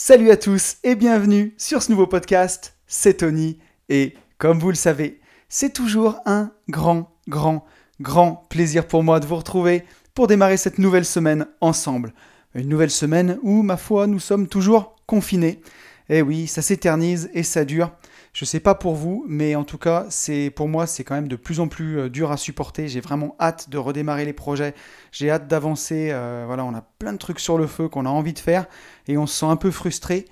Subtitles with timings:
[0.00, 4.76] Salut à tous et bienvenue sur ce nouveau podcast, c'est Tony et comme vous le
[4.76, 7.66] savez, c'est toujours un grand, grand,
[8.00, 9.82] grand plaisir pour moi de vous retrouver
[10.14, 12.14] pour démarrer cette nouvelle semaine ensemble.
[12.54, 15.60] Une nouvelle semaine où, ma foi, nous sommes toujours confinés.
[16.08, 17.90] Eh oui, ça s'éternise et ça dure.
[18.38, 21.26] Je sais pas pour vous, mais en tout cas, c'est pour moi, c'est quand même
[21.26, 22.86] de plus en plus euh, dur à supporter.
[22.86, 24.76] J'ai vraiment hâte de redémarrer les projets.
[25.10, 26.10] J'ai hâte d'avancer.
[26.12, 28.66] Euh, voilà, on a plein de trucs sur le feu qu'on a envie de faire
[29.08, 30.24] et on se sent un peu frustré.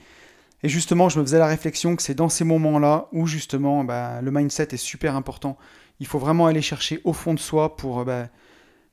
[0.62, 4.20] Et justement, je me faisais la réflexion que c'est dans ces moments-là où justement, bah,
[4.22, 5.58] le mindset est super important.
[5.98, 8.28] Il faut vraiment aller chercher au fond de soi pour euh, bah,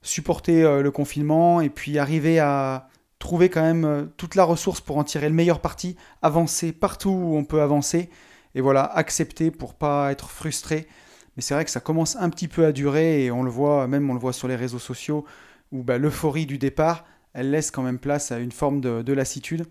[0.01, 2.89] supporter le confinement et puis arriver à
[3.19, 7.37] trouver quand même toute la ressource pour en tirer le meilleur parti, avancer partout où
[7.37, 8.09] on peut avancer
[8.55, 10.87] et voilà, accepter pour pas être frustré.
[11.35, 13.87] Mais c'est vrai que ça commence un petit peu à durer et on le voit,
[13.87, 15.25] même on le voit sur les réseaux sociaux,
[15.71, 19.65] où bah, l'euphorie du départ, elle laisse quand même place à une forme de, lassitude.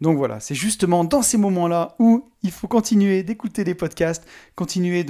[0.00, 5.04] Donc voilà, c'est justement dans ces moments-là où il faut continuer d'écouter des podcasts, continuer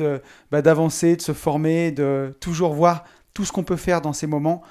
[0.51, 4.27] bah, d'avancer, de se former, de toujours voir tout ce qu'on peut faire dans ces
[4.27, 4.63] moments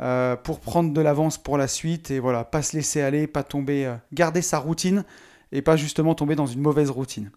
[0.00, 3.42] euh, pour prendre de l'avance pour la suite et voilà, pas se laisser aller, pas
[3.42, 5.04] tomber, euh, garder sa routine
[5.52, 7.30] et pas justement tomber dans une mauvaise routine.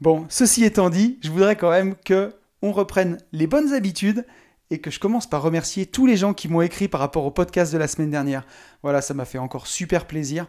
[0.00, 2.32] Bon, ceci étant dit, je voudrais quand même que
[2.62, 4.24] on reprenne les bonnes habitudes
[4.70, 7.32] et que je commence par remercier tous les gens qui m'ont écrit par rapport au
[7.32, 8.46] podcast de la semaine dernière.
[8.82, 10.46] Voilà, ça m'a fait encore super plaisir.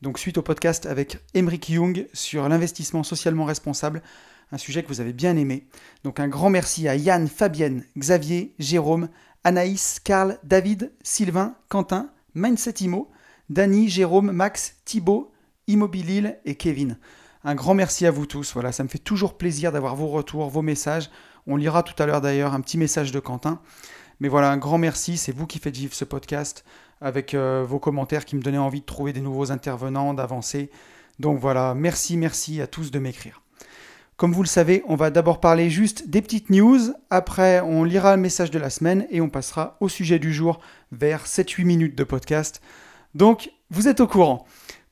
[0.00, 4.02] Donc suite au podcast avec Emric Young sur l'investissement socialement responsable,
[4.50, 5.66] un sujet que vous avez bien aimé.
[6.02, 9.10] Donc un grand merci à Yann, Fabienne, Xavier, Jérôme,
[9.44, 13.10] Anaïs, Karl, David, Sylvain, Quentin, Mindset Imo,
[13.50, 15.32] Dany, Jérôme, Max, Thibaut,
[15.66, 16.96] Immobilil et Kevin.
[17.48, 18.54] Un grand merci à vous tous.
[18.54, 21.10] Voilà, ça me fait toujours plaisir d'avoir vos retours, vos messages.
[21.46, 23.60] On lira tout à l'heure d'ailleurs un petit message de Quentin.
[24.18, 25.16] Mais voilà, un grand merci.
[25.16, 26.64] C'est vous qui faites vivre ce podcast
[27.00, 30.72] avec euh, vos commentaires qui me donnaient envie de trouver des nouveaux intervenants, d'avancer.
[31.20, 33.42] Donc voilà, merci, merci à tous de m'écrire.
[34.16, 36.80] Comme vous le savez, on va d'abord parler juste des petites news.
[37.10, 40.58] Après, on lira le message de la semaine et on passera au sujet du jour
[40.90, 42.60] vers 7-8 minutes de podcast.
[43.14, 44.46] Donc, vous êtes au courant.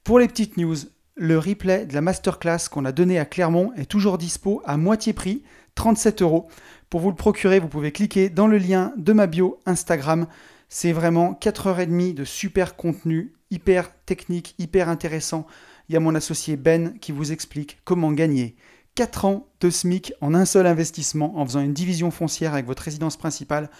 [0.04, 0.76] Pour les petites news,
[1.16, 5.12] le replay de la masterclass qu'on a donné à Clermont est toujours dispo à moitié
[5.12, 5.42] prix,
[5.76, 6.48] 37 euros.
[6.90, 10.26] Pour vous le procurer, vous pouvez cliquer dans le lien de ma bio Instagram.
[10.68, 15.46] C'est vraiment 4h30 de super contenu, hyper technique, hyper intéressant.
[15.88, 18.56] Il y a mon associé Ben qui vous explique comment gagner
[18.96, 22.82] 4 ans de SMIC en un seul investissement en faisant une division foncière avec votre
[22.82, 23.70] résidence principale.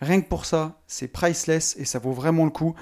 [0.00, 2.74] Rien que pour ça, c'est priceless et ça vaut vraiment le coup.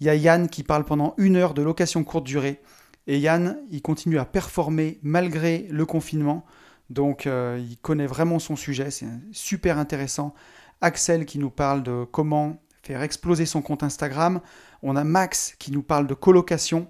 [0.00, 2.60] Il y a Yann qui parle pendant une heure de location courte durée.
[3.06, 6.44] Et Yann, il continue à performer malgré le confinement.
[6.90, 10.34] Donc euh, il connaît vraiment son sujet, c'est super intéressant.
[10.80, 14.40] Axel qui nous parle de comment faire exploser son compte Instagram.
[14.82, 16.88] On a Max qui nous parle de colocation.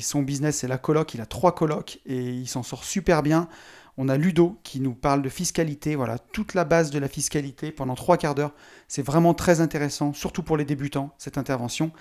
[0.00, 3.48] son business c'est la coloc, il a trois colocs et il s'en sort super bien.
[3.96, 7.70] On a Ludo qui nous parle de fiscalité, voilà, toute la base de la fiscalité
[7.70, 8.52] pendant trois quarts d'heure.
[8.88, 11.92] C'est vraiment très intéressant, surtout pour les débutants, cette intervention.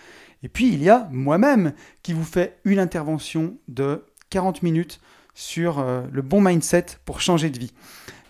[0.43, 1.73] Et puis il y a moi-même
[2.03, 4.99] qui vous fait une intervention de 40 minutes
[5.33, 7.73] sur euh, le bon mindset pour changer de vie.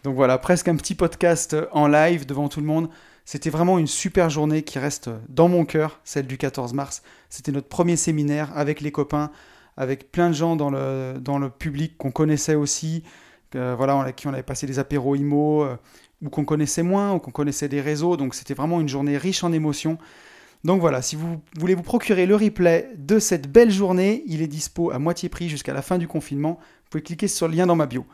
[0.04, 2.90] Donc voilà, presque un petit podcast en live devant tout le monde.
[3.26, 7.04] C'était vraiment une super journée qui reste dans mon cœur, celle du 14 mars.
[7.30, 9.32] C'était notre premier séminaire avec les copains,
[9.78, 13.04] avec plein de gens dans le, dans le public qu'on connaissait aussi,
[13.56, 15.78] euh, voilà, on, qui on avait passé des apéros IMO, euh,
[16.22, 18.18] ou qu'on connaissait moins, ou qu'on connaissait des réseaux.
[18.18, 19.98] Donc c'était vraiment une journée riche en émotions.
[20.64, 24.48] Donc voilà, si vous voulez vous procurer le replay de cette belle journée, il est
[24.48, 26.58] dispo à moitié prix jusqu'à la fin du confinement.
[26.60, 28.06] Vous pouvez cliquer sur le lien dans ma bio.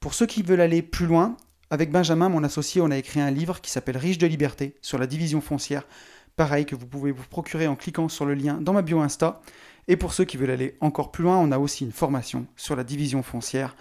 [0.00, 1.36] Pour ceux qui veulent aller plus loin,
[1.70, 4.98] avec Benjamin, mon associé, on a écrit un livre qui s'appelle Riche de liberté sur
[4.98, 5.86] la division foncière.
[6.34, 9.42] Pareil que vous pouvez vous procurer en cliquant sur le lien dans ma bio Insta.
[9.86, 12.74] Et pour ceux qui veulent aller encore plus loin, on a aussi une formation sur
[12.74, 13.76] la division foncière.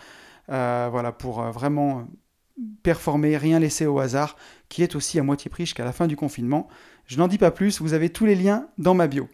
[0.49, 2.07] Euh, voilà, pour euh, vraiment
[2.83, 4.35] performer, rien laisser au hasard,
[4.67, 6.67] qui est aussi à moitié prix jusqu'à la fin du confinement.
[7.07, 9.29] Je n'en dis pas plus, vous avez tous les liens dans ma bio.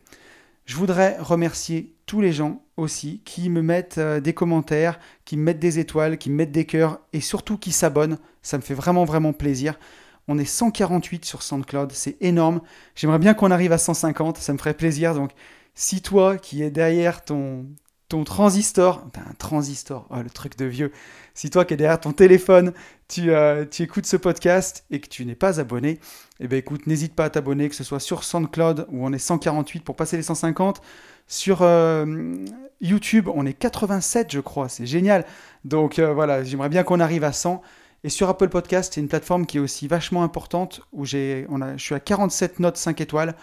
[0.65, 5.43] Je voudrais remercier tous les gens aussi qui me mettent euh, des commentaires, qui me
[5.43, 8.19] mettent des étoiles, qui me mettent des cœurs et surtout qui s'abonnent.
[8.43, 9.79] Ça me fait vraiment vraiment plaisir.
[10.27, 12.61] On est 148 sur SoundCloud, c'est énorme.
[12.95, 15.15] J'aimerais bien qu'on arrive à 150, ça me ferait plaisir.
[15.15, 15.31] Donc
[15.73, 17.65] si toi qui es derrière ton,
[18.07, 20.91] ton transistor, un transistor, oh, le truc de vieux.
[21.33, 22.73] Si toi qui es derrière ton téléphone,
[23.07, 25.99] tu, euh, tu écoutes ce podcast et que tu n'es pas abonné,
[26.39, 29.83] eh écoute, n'hésite pas à t'abonner, que ce soit sur SoundCloud où on est 148
[29.83, 30.81] pour passer les 150.
[31.27, 32.35] Sur euh,
[32.81, 35.25] YouTube, on est 87, je crois, c'est génial.
[35.65, 37.61] Donc euh, voilà, j'aimerais bien qu'on arrive à 100.
[38.03, 41.45] Et sur Apple Podcast, c'est une plateforme qui est aussi vachement importante où je
[41.77, 43.33] suis à 47 notes 5 étoiles.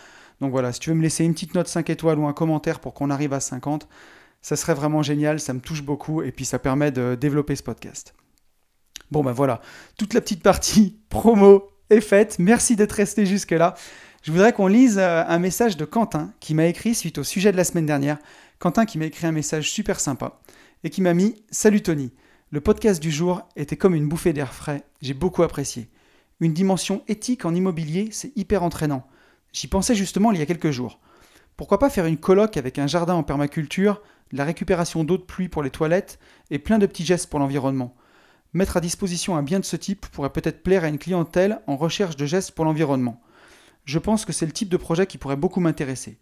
[0.40, 2.78] Donc voilà, si tu veux me laisser une petite note 5 étoiles ou un commentaire
[2.78, 3.88] pour qu'on arrive à 50,
[4.42, 7.62] Ça serait vraiment génial, ça me touche beaucoup et puis ça permet de développer ce
[7.62, 8.14] podcast.
[9.10, 9.60] Bon ben voilà,
[9.98, 12.38] toute la petite partie promo est faite.
[12.38, 13.74] Merci d'être resté jusque-là.
[14.22, 17.52] Je voudrais qu'on lise euh, un message de Quentin qui m'a écrit suite au sujet
[17.52, 18.18] de la semaine dernière.
[18.58, 20.40] Quentin qui m'a écrit un message super sympa
[20.84, 22.12] et qui m'a mis Salut Tony,
[22.50, 25.88] le podcast du jour était comme une bouffée d'air frais, j'ai beaucoup apprécié.
[26.40, 29.06] Une dimension éthique en immobilier, c'est hyper entraînant.
[29.52, 31.00] J'y pensais justement il y a quelques jours.
[31.56, 34.00] Pourquoi pas faire une colloque avec un jardin en permaculture,
[34.32, 36.18] la récupération d'eau de pluie pour les toilettes
[36.50, 37.94] et plein de petits gestes pour l'environnement
[38.52, 41.76] Mettre à disposition un bien de ce type pourrait peut-être plaire à une clientèle en
[41.76, 43.20] recherche de gestes pour l'environnement.
[43.84, 46.18] Je pense que c'est le type de projet qui pourrait beaucoup m'intéresser.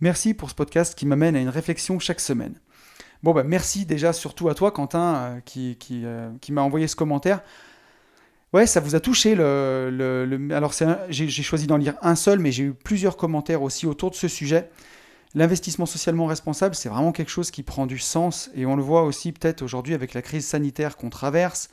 [0.00, 2.54] Merci pour ce podcast qui m'amène à une réflexion chaque semaine.
[3.22, 6.96] Bon, bah, merci déjà surtout à toi, Quentin, euh, qui, euh, qui, m'a envoyé ce
[6.96, 7.42] commentaire.
[8.52, 9.34] Ouais, ça vous a touché.
[9.34, 10.72] Le, le, Alors,
[11.10, 14.28] j'ai choisi d'en lire un seul, mais j'ai eu plusieurs commentaires aussi autour de ce
[14.28, 14.70] sujet.
[15.34, 19.02] L'investissement socialement responsable, c'est vraiment quelque chose qui prend du sens et on le voit
[19.02, 21.68] aussi peut-être aujourd'hui avec la crise sanitaire qu'on traverse,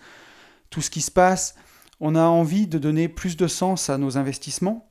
[0.70, 1.56] tout ce qui se passe.
[2.00, 4.90] On a envie de donner plus de sens à nos investissements.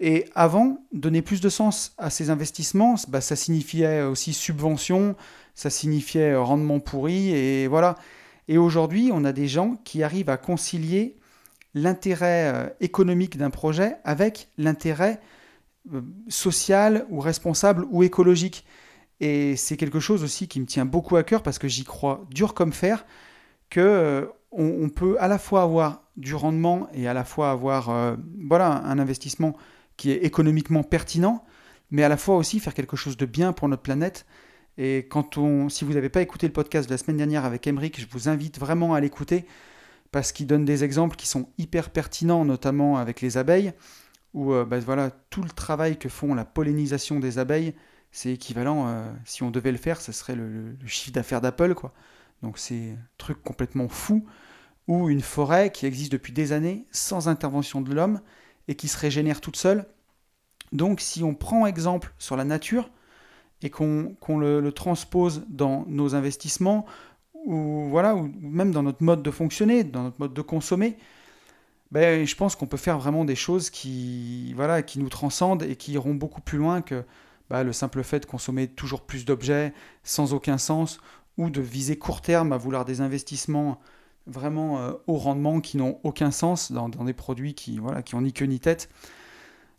[0.00, 5.16] Et avant, donner plus de sens à ces investissements, bah, ça signifiait aussi subvention,
[5.54, 7.96] ça signifiait rendement pourri, et voilà.
[8.48, 11.16] Et aujourd'hui, on a des gens qui arrivent à concilier
[11.74, 15.20] l'intérêt euh, économique d'un projet avec l'intérêt
[15.92, 18.64] euh, social ou responsable ou écologique.
[19.20, 22.24] Et c'est quelque chose aussi qui me tient beaucoup à cœur parce que j'y crois
[22.30, 23.04] dur comme fer
[23.68, 27.90] que euh, on, peut à la fois avoir du rendement et à la fois avoir
[27.90, 28.16] euh,
[28.48, 29.56] voilà un investissement
[29.96, 31.44] qui est économiquement pertinent,
[31.90, 34.26] mais à la fois aussi faire quelque chose de bien pour notre planète.
[34.78, 37.66] Et quand on, si vous n'avez pas écouté le podcast de la semaine dernière avec
[37.66, 39.44] Emeric, je vous invite vraiment à l'écouter
[40.12, 43.74] parce qu'il donne des exemples qui sont hyper pertinents, notamment avec les abeilles
[44.34, 47.74] où euh, bah, voilà, tout le travail que font la pollinisation des abeilles,
[48.10, 51.74] c'est équivalent, euh, si on devait le faire, ce serait le, chiffre d'affaires d'Apple.
[51.74, 51.92] quoi.
[52.42, 54.26] Donc c'est un truc complètement fou,
[54.86, 58.20] ou une forêt qui existe depuis des années sans intervention de l'homme
[58.68, 59.86] et qui se régénère toute seule.
[60.72, 62.90] Donc si on prend exemple sur la nature
[63.62, 66.84] et qu'on le, transpose dans nos investissements,
[67.46, 70.98] ou, voilà, ou même dans notre mode de fonctionner, dans notre mode de consommer,
[71.94, 75.76] ben, je pense qu'on peut faire vraiment des choses qui, voilà, qui nous transcendent et
[75.76, 77.04] qui iront beaucoup plus loin que
[77.50, 80.98] bah, le simple fait de consommer toujours plus d'objets sans aucun sens
[81.38, 83.80] ou de viser court terme à vouloir des investissements
[84.26, 88.22] vraiment euh, haut rendement qui n'ont aucun sens dans, des produits qui voilà qui ont
[88.22, 88.88] ni queue ni tête.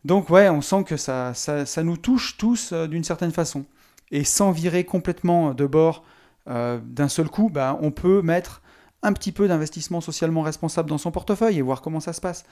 [0.05, 3.65] Donc ouais, on sent que ça, ça, nous touche tous euh, d'une certaine façon.
[4.11, 6.05] Et sans virer complètement de bord
[6.47, 8.61] euh, d'un seul coup, bah, on peut mettre
[9.05, 12.43] un petit peu d'investissement socialement responsable dans son portefeuille et voir comment ça se passe.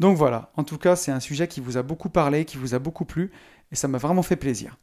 [0.00, 2.74] Donc voilà, en tout cas, c'est un sujet qui vous a beaucoup parlé, qui vous
[2.74, 3.30] a beaucoup plu,
[3.70, 4.76] et ça m'a vraiment fait plaisir.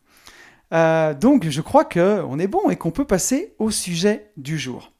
[0.72, 4.94] Euh, donc je crois qu'on est bon et qu'on peut passer au sujet du jour.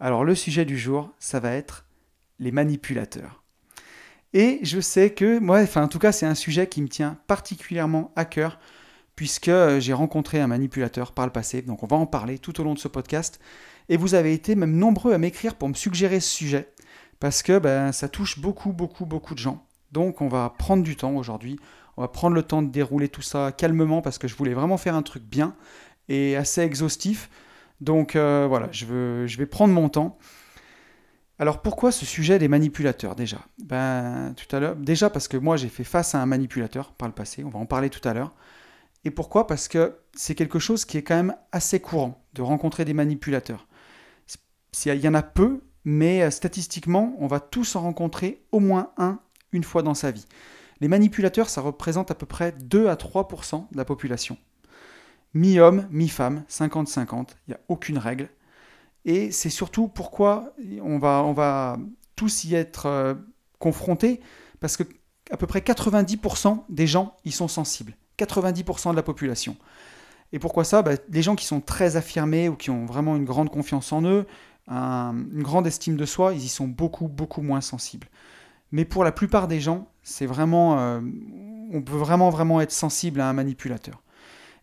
[0.00, 1.86] Alors le sujet du jour, ça va être
[2.40, 3.42] les manipulateurs.
[4.32, 7.16] Et je sais que moi, enfin en tout cas, c'est un sujet qui me tient
[7.28, 8.58] particulièrement à cœur
[9.14, 11.62] puisque j'ai rencontré un manipulateur par le passé.
[11.62, 13.40] Donc on va en parler tout au long de ce podcast
[13.88, 16.72] et vous avez été même nombreux à m'écrire pour me suggérer ce sujet,
[17.20, 19.66] parce que ben, ça touche beaucoup, beaucoup, beaucoup de gens.
[19.92, 21.58] Donc on va prendre du temps aujourd'hui,
[21.96, 24.76] on va prendre le temps de dérouler tout ça calmement, parce que je voulais vraiment
[24.76, 25.54] faire un truc bien
[26.08, 27.30] et assez exhaustif.
[27.80, 30.18] Donc euh, voilà, je, vais prendre mon temps.
[31.38, 33.38] Alors pourquoi ce sujet des manipulateurs déjà?
[33.62, 37.08] Ben tout à l'heure, déjà parce que moi j'ai fait face à un manipulateur par
[37.08, 38.32] le passé, on va en parler tout à l'heure.
[39.04, 39.46] Et pourquoi?
[39.46, 43.66] Parce que c'est quelque chose qui est quand même assez courant de rencontrer des manipulateurs.
[44.86, 48.90] Il y en a peu, mais euh, statistiquement, on va tous en rencontrer au moins
[48.96, 49.20] un
[49.52, 50.26] une fois dans sa vie.
[50.80, 54.36] Les manipulateurs, ça représente à peu près 2 à 3% de la population.
[55.32, 58.28] Mi-homme, mi-femme, 50-50, il n'y a aucune règle.
[59.04, 61.76] Et c'est surtout pourquoi on va, on va
[62.16, 63.14] tous y être euh,
[63.58, 64.20] confrontés,
[64.60, 64.84] parce que
[65.30, 67.96] à peu près 90% des gens y sont sensibles.
[68.18, 69.56] 90% de la population.
[70.32, 70.82] Et pourquoi ça?
[70.82, 74.02] Bah, Les gens qui sont très affirmés ou qui ont vraiment une grande confiance en
[74.02, 74.26] eux,
[74.68, 78.08] une grande estime de soi, ils y sont beaucoup, beaucoup moins sensibles.
[78.72, 81.00] Mais pour la plupart des gens, c'est vraiment, euh,
[81.70, 84.02] on peut vraiment, vraiment être sensible à un manipulateur.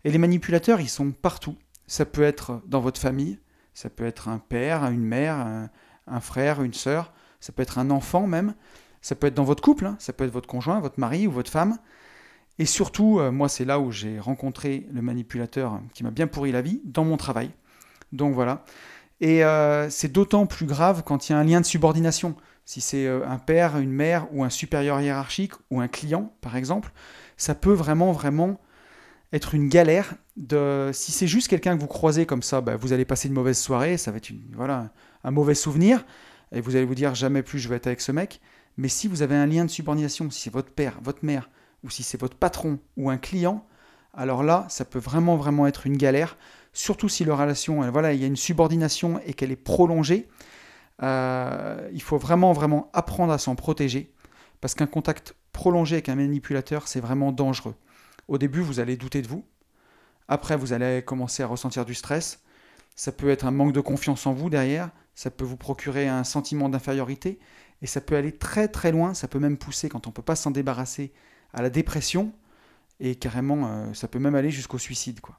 [0.04, 1.56] Et les manipulateurs, ils sont partout.
[1.86, 3.38] Ça peut être dans votre famille,
[3.74, 5.68] ça peut être un père, une mère,
[6.06, 8.54] un, frère, une sœur, ça peut être un enfant même,
[9.00, 9.96] ça peut être dans votre couple, hein.
[9.98, 11.78] ça peut être votre conjoint, votre mari ou votre femme.
[12.58, 16.52] Et surtout, euh, moi, c'est là où j'ai rencontré le manipulateur qui m'a bien pourri
[16.52, 17.50] la vie, dans mon travail.
[18.12, 18.64] Donc voilà.
[19.22, 22.34] Et euh, c'est d'autant plus grave quand il y a un lien de subordination.
[22.64, 26.56] Si c'est euh, un père, une mère ou un supérieur hiérarchique ou un client, par
[26.56, 26.90] exemple,
[27.36, 28.60] ça peut vraiment, vraiment
[29.32, 30.14] être une galère.
[30.36, 33.34] De, si c'est juste quelqu'un que vous croisez comme ça, bah, vous allez passer une
[33.34, 34.90] mauvaise soirée, ça va être voilà,
[35.22, 36.04] un mauvais souvenir,
[36.50, 38.40] et vous allez vous dire jamais plus je vais être avec ce mec.
[38.76, 41.48] Mais si vous avez un lien de subordination, si c'est votre père, votre mère,
[41.84, 43.64] ou si c'est votre patron ou un client,
[44.14, 46.36] alors là, ça peut vraiment, vraiment être une galère,
[46.72, 50.28] surtout si la relation, voilà, il y a une subordination et qu'elle est prolongée.
[51.02, 54.12] Euh, il faut vraiment, vraiment apprendre à s'en protéger,
[54.60, 57.74] parce qu'un contact prolongé avec un manipulateur, c'est vraiment dangereux.
[58.28, 59.44] Au début, vous allez douter de vous.
[60.28, 62.42] Après, vous allez commencer à ressentir du stress.
[62.94, 64.90] Ça peut être un manque de confiance en vous derrière.
[65.14, 67.38] Ça peut vous procurer un sentiment d'infériorité.
[67.82, 69.12] Et ça peut aller très très loin.
[69.12, 71.12] Ça peut même pousser, quand on ne peut pas s'en débarrasser,
[71.52, 72.32] à la dépression.
[73.00, 75.20] Et carrément, euh, ça peut même aller jusqu'au suicide.
[75.20, 75.38] Quoi.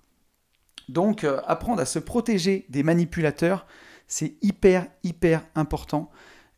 [0.89, 3.65] Donc, euh, apprendre à se protéger des manipulateurs,
[4.07, 6.09] c'est hyper, hyper important.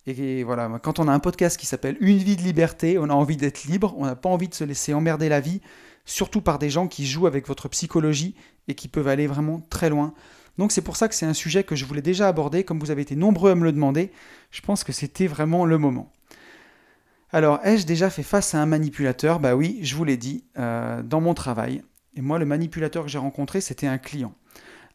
[0.07, 3.13] Et voilà, quand on a un podcast qui s'appelle Une vie de liberté, on a
[3.13, 5.61] envie d'être libre, on n'a pas envie de se laisser emmerder la vie,
[6.05, 8.35] surtout par des gens qui jouent avec votre psychologie
[8.67, 10.13] et qui peuvent aller vraiment très loin.
[10.57, 12.91] Donc c'est pour ça que c'est un sujet que je voulais déjà aborder, comme vous
[12.91, 14.11] avez été nombreux à me le demander,
[14.51, 16.11] je pense que c'était vraiment le moment.
[17.31, 19.39] Alors, ai-je déjà fait face à un manipulateur?
[19.39, 21.83] Bah oui, je vous l'ai dit, euh, dans mon travail.
[22.15, 24.33] Et moi, le manipulateur que j'ai rencontré, c'était un client.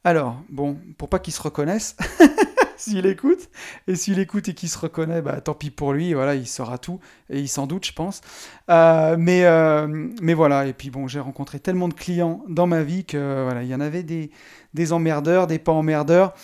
[0.05, 1.97] Alors, bon, pour pas qu'il se reconnaisse,
[2.81, 3.51] s'il écoute.
[3.87, 6.79] Et s'il écoute et qu'il se reconnaît, bah, tant pis pour lui, voilà, il saura
[6.79, 6.99] tout.
[7.29, 8.23] Et il s'en doute, je pense.
[8.71, 9.87] Euh, mais, euh,
[10.23, 13.63] mais voilà, et puis bon, j'ai rencontré tellement de clients dans ma vie que voilà,
[13.63, 14.31] il y en avait des,
[14.73, 16.35] des emmerdeurs, des pas emmerdeurs.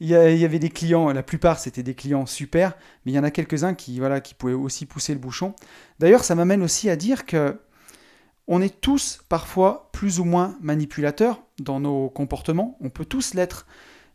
[0.00, 0.14] Il y,
[0.44, 2.76] avait des clients, la plupart c'était des clients super,
[3.06, 5.54] mais il y en a quelques-uns qui, voilà, qui pouvaient aussi pousser le bouchon.
[5.98, 7.56] D'ailleurs, ça m'amène aussi à dire que
[8.46, 13.66] on est tous parfois plus ou moins manipulateurs dans nos comportements, on peut tous l'être.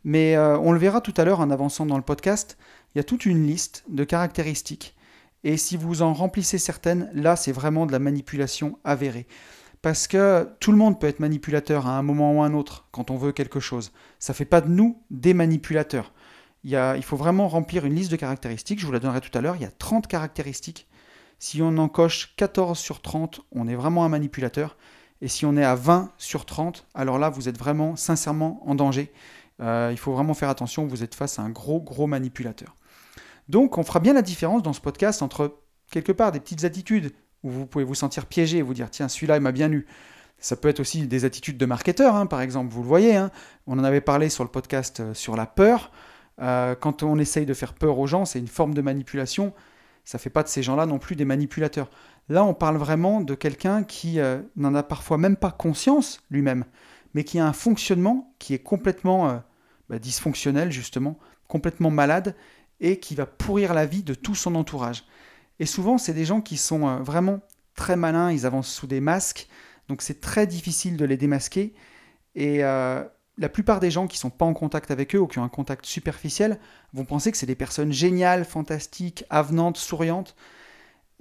[0.04, 2.58] Mais euh, on le verra tout à l'heure en avançant dans le podcast,
[2.94, 4.96] il y a toute une liste de caractéristiques.
[5.44, 9.28] Et si vous en remplissez certaines, là c'est vraiment de la manipulation avérée.
[9.82, 12.88] Parce que tout le monde peut être manipulateur à un moment ou à un autre
[12.92, 13.92] quand on veut quelque chose.
[14.20, 16.14] Ça ne fait pas de nous des manipulateurs.
[16.66, 19.42] Il, il faut vraiment remplir une liste de caractéristiques, je vous la donnerai tout à
[19.42, 20.89] l'heure, il y a 30 caractéristiques.
[21.40, 24.78] Si on en coche 14 sur 30, on est vraiment un manipulateur.
[25.22, 28.76] Et si on est à 20 sur 30, alors là, vous êtes vraiment sincèrement en
[28.76, 29.12] danger.
[29.62, 32.76] Euh, il faut vraiment faire attention, vous êtes face à un gros, gros manipulateur.
[33.48, 35.60] Donc, on fera bien la différence dans ce podcast entre,
[35.92, 39.08] quelque part, des petites attitudes où vous pouvez vous sentir piégé et vous dire, tiens,
[39.08, 39.88] celui-là, il m'a bien eu.
[40.40, 43.16] Ça peut être aussi des attitudes de marketeur, hein, par exemple, vous le voyez.
[43.16, 43.32] Hein.
[43.68, 45.92] On en avait parlé sur le podcast euh, sur la peur.
[46.42, 49.54] Euh, quand on essaye de faire peur aux gens, c'est une forme de manipulation.
[50.06, 51.90] Ça fait pas de ces gens-là non plus des manipulateurs.
[52.30, 54.20] Là, on parle vraiment de quelqu'un qui
[54.56, 56.66] n'en a parfois même pas conscience lui-même,
[57.14, 59.42] mais qui a un fonctionnement qui est complètement
[59.90, 62.36] bah, dysfonctionnel justement, complètement malade,
[62.80, 65.04] et qui va pourrir la vie de tout son entourage.
[65.60, 67.42] Et souvent, c'est des gens qui sont euh, vraiment
[67.76, 69.48] très malins, ils avancent sous des masques,
[69.88, 71.74] donc c'est très difficile de les démasquer.
[72.36, 73.04] Et euh,
[73.40, 75.44] la plupart des gens qui ne sont pas en contact avec eux ou qui ont
[75.44, 76.60] un contact superficiel
[76.94, 80.36] vont penser que c'est des personnes géniales, fantastiques, avenantes, souriantes.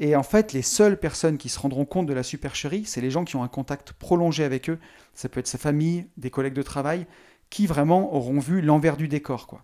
[0.01, 3.11] Et en fait, les seules personnes qui se rendront compte de la supercherie, c'est les
[3.11, 4.79] gens qui ont un contact prolongé avec eux.
[5.15, 7.07] Ça peut être sa famille, des collègues de travail,
[7.51, 9.47] qui vraiment auront vu l'envers du décor.
[9.47, 9.63] Quoi.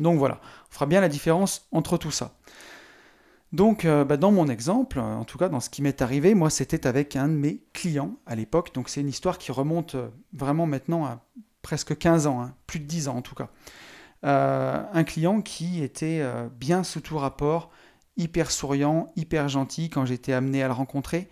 [0.00, 2.38] Donc voilà, on fera bien la différence entre tout ça.
[3.52, 6.50] Donc euh, bah, dans mon exemple, en tout cas dans ce qui m'est arrivé, moi
[6.50, 10.08] c'était avec un de mes clients à l'époque, donc c'est une histoire qui remonte euh,
[10.34, 11.24] vraiment maintenant à
[11.68, 13.50] presque 15 ans, hein, plus de 10 ans en tout cas.
[14.24, 16.24] Euh, un client qui était
[16.58, 17.70] bien sous tout rapport,
[18.16, 21.28] hyper souriant, hyper gentil quand j'étais amené à le rencontrer,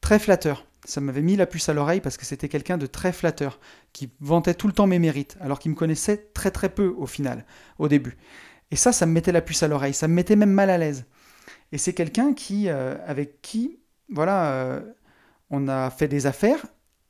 [0.00, 3.12] très flatteur ça m'avait mis la puce à l'oreille parce que c'était quelqu'un de très
[3.12, 3.58] flatteur,
[3.92, 7.06] qui vantait tout le temps mes mérites, alors qu'il me connaissait très très peu au
[7.06, 7.44] final,
[7.78, 8.16] au début.
[8.70, 10.78] Et ça, ça me mettait la puce à l'oreille, ça me mettait même mal à
[10.78, 11.04] l'aise.
[11.72, 14.80] Et c'est quelqu'un qui, euh, avec qui, voilà, euh,
[15.50, 16.64] on a fait des affaires,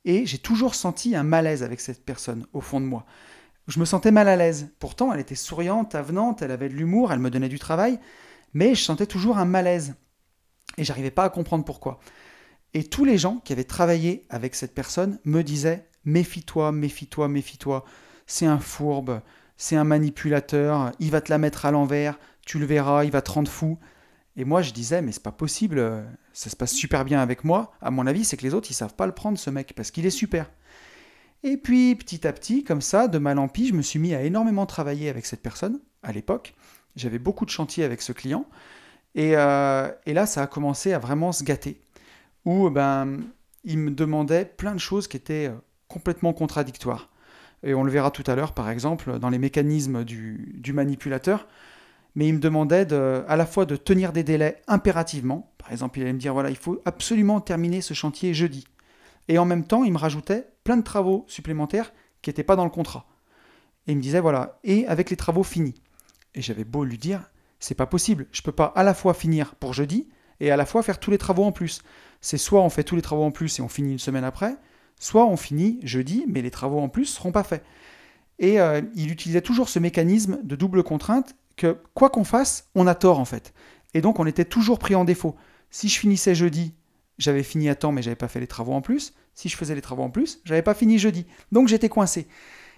[0.07, 3.05] et j'ai toujours senti un malaise avec cette personne, au fond de moi.
[3.67, 4.69] Je me sentais mal à l'aise.
[4.79, 7.99] Pourtant, elle était souriante, avenante, elle avait de l'humour, elle me donnait du travail,
[8.53, 9.95] mais je sentais toujours un malaise.
[10.77, 11.99] Et j'arrivais pas à comprendre pourquoi.
[12.73, 17.83] Et tous les gens qui avaient travaillé avec cette personne me disaient méfie-toi, méfie-toi, méfie-toi.
[18.27, 19.21] C'est un fourbe,
[19.57, 23.21] c'est un manipulateur, il va te la mettre à l'envers, tu le verras, il va
[23.21, 23.77] te rendre fou.
[24.37, 27.73] Et moi, je disais, mais c'est pas possible, ça se passe super bien avec moi.
[27.81, 29.91] À mon avis, c'est que les autres, ils savent pas le prendre, ce mec, parce
[29.91, 30.49] qu'il est super.
[31.43, 34.13] Et puis, petit à petit, comme ça, de mal en pis, je me suis mis
[34.13, 36.53] à énormément travailler avec cette personne, à l'époque.
[36.95, 38.45] J'avais beaucoup de chantiers avec ce client.
[39.15, 41.81] Et, euh, et là, ça a commencé à vraiment se gâter
[42.47, 43.19] où ben,
[43.65, 45.57] il me demandait plein de choses qui étaient euh,
[45.89, 47.09] complètement contradictoires.
[47.61, 51.47] Et on le verra tout à l'heure, par exemple, dans les mécanismes du, manipulateur.
[52.17, 55.53] Mais il me demandait de, à la fois de tenir des délais impérativement.
[55.59, 58.65] Par exemple, il allait me dire voilà, il faut absolument terminer ce chantier jeudi.
[59.27, 61.93] Et en même temps, il me rajoutait plein de travaux supplémentaires
[62.23, 63.05] qui n'étaient pas dans le contrat.
[63.85, 65.79] Et il me disait, voilà, et avec les travaux finis.
[66.33, 69.53] Et j'avais beau lui dire, c'est pas possible, je peux pas à la fois finir
[69.53, 70.09] pour jeudi
[70.39, 71.83] et à la fois faire tous les travaux en plus.
[72.19, 74.57] C'est soit on fait tous les travaux en plus et on finit une semaine après,
[74.99, 77.63] soit on finit jeudi, mais les travaux en plus seront pas faits.
[78.39, 82.87] Et euh, il utilisait toujours ce mécanisme de double contrainte que quoi qu'on fasse, on
[82.87, 83.53] a tort en fait.
[83.93, 85.35] Et donc on était toujours pris en défaut.
[85.69, 86.73] Si je finissais jeudi,
[87.17, 89.13] j'avais fini à temps mais j'avais pas fait les travaux en plus.
[89.33, 91.25] Si je faisais les travaux en plus, j'avais pas fini jeudi.
[91.51, 92.27] Donc j'étais coincé.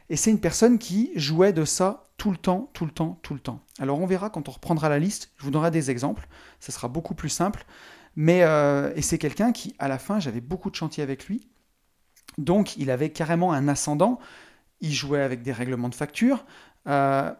[0.10, 3.36] Et c'est une personne qui jouait de ça tout le temps, tout le temps, tout
[3.36, 3.62] le temps.
[3.80, 6.28] Alors on verra quand on reprendra la liste, je vous donnerai des exemples,
[6.60, 7.66] ça sera beaucoup plus simple.
[8.16, 11.48] Mais euh, et c'est quelqu'un qui, à la fin, j'avais beaucoup de chantiers avec lui.
[12.38, 14.20] Donc il avait carrément un ascendant.
[14.82, 16.46] Il jouait avec des règlements de facture.
[16.88, 17.32] Euh,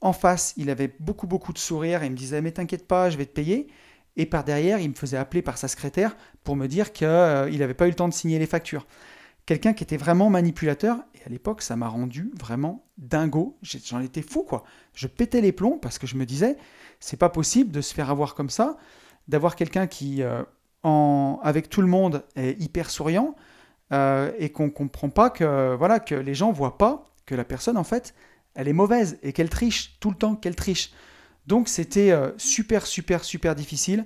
[0.00, 3.10] en face, il avait beaucoup, beaucoup de sourires et il me disait Mais t'inquiète pas,
[3.10, 3.68] je vais te payer.
[4.16, 7.74] Et par derrière, il me faisait appeler par sa secrétaire pour me dire qu'il n'avait
[7.74, 8.86] pas eu le temps de signer les factures.
[9.46, 13.58] Quelqu'un qui était vraiment manipulateur, et à l'époque, ça m'a rendu vraiment dingo.
[13.62, 14.64] J'en étais fou, quoi.
[14.94, 16.56] Je pétais les plombs parce que je me disais
[16.98, 18.76] C'est pas possible de se faire avoir comme ça,
[19.28, 20.42] d'avoir quelqu'un qui, euh,
[21.42, 23.36] avec tout le monde, est hyper souriant
[23.92, 27.76] euh, et qu'on comprend pas que, voilà, que les gens voient pas que la personne,
[27.76, 28.14] en fait,
[28.60, 30.92] elle est mauvaise et qu'elle triche tout le temps, qu'elle triche.
[31.46, 34.04] Donc c'était euh, super, super, super difficile.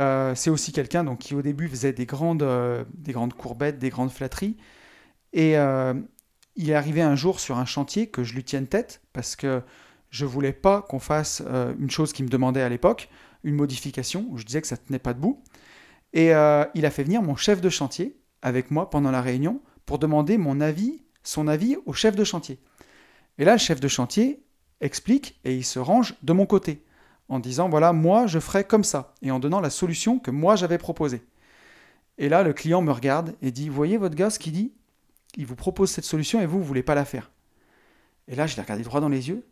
[0.00, 2.84] Euh, c'est aussi quelqu'un donc, qui au début faisait des grandes, euh,
[3.36, 4.56] courbettes, des grandes flatteries.
[5.34, 5.56] Et
[6.58, 9.60] il est arrivé un jour sur un chantier que je lui tienne tête parce que
[10.08, 11.42] je voulais pas qu'on fasse
[11.78, 13.10] une chose qu'il me demandait à l'époque,
[13.44, 15.42] une modification, où je disais que ça tenait pas debout.
[16.14, 19.98] Et il a fait venir mon chef de chantier avec moi pendant la réunion pour
[19.98, 22.58] demander mon avis, son avis au chef de chantier.
[23.38, 24.42] Et là, le chef de chantier
[24.80, 26.84] explique et il se range de mon côté,
[27.28, 30.56] en disant voilà, moi je ferai comme ça, et en donnant la solution que moi
[30.56, 31.22] j'avais proposée.
[32.18, 34.72] Et là, le client me regarde et dit voyez votre gars ce qu'il dit
[35.36, 37.30] Il vous propose cette solution et vous, vous voulez pas la faire.
[38.28, 39.46] Et là, je l'ai regardé droit dans les yeux.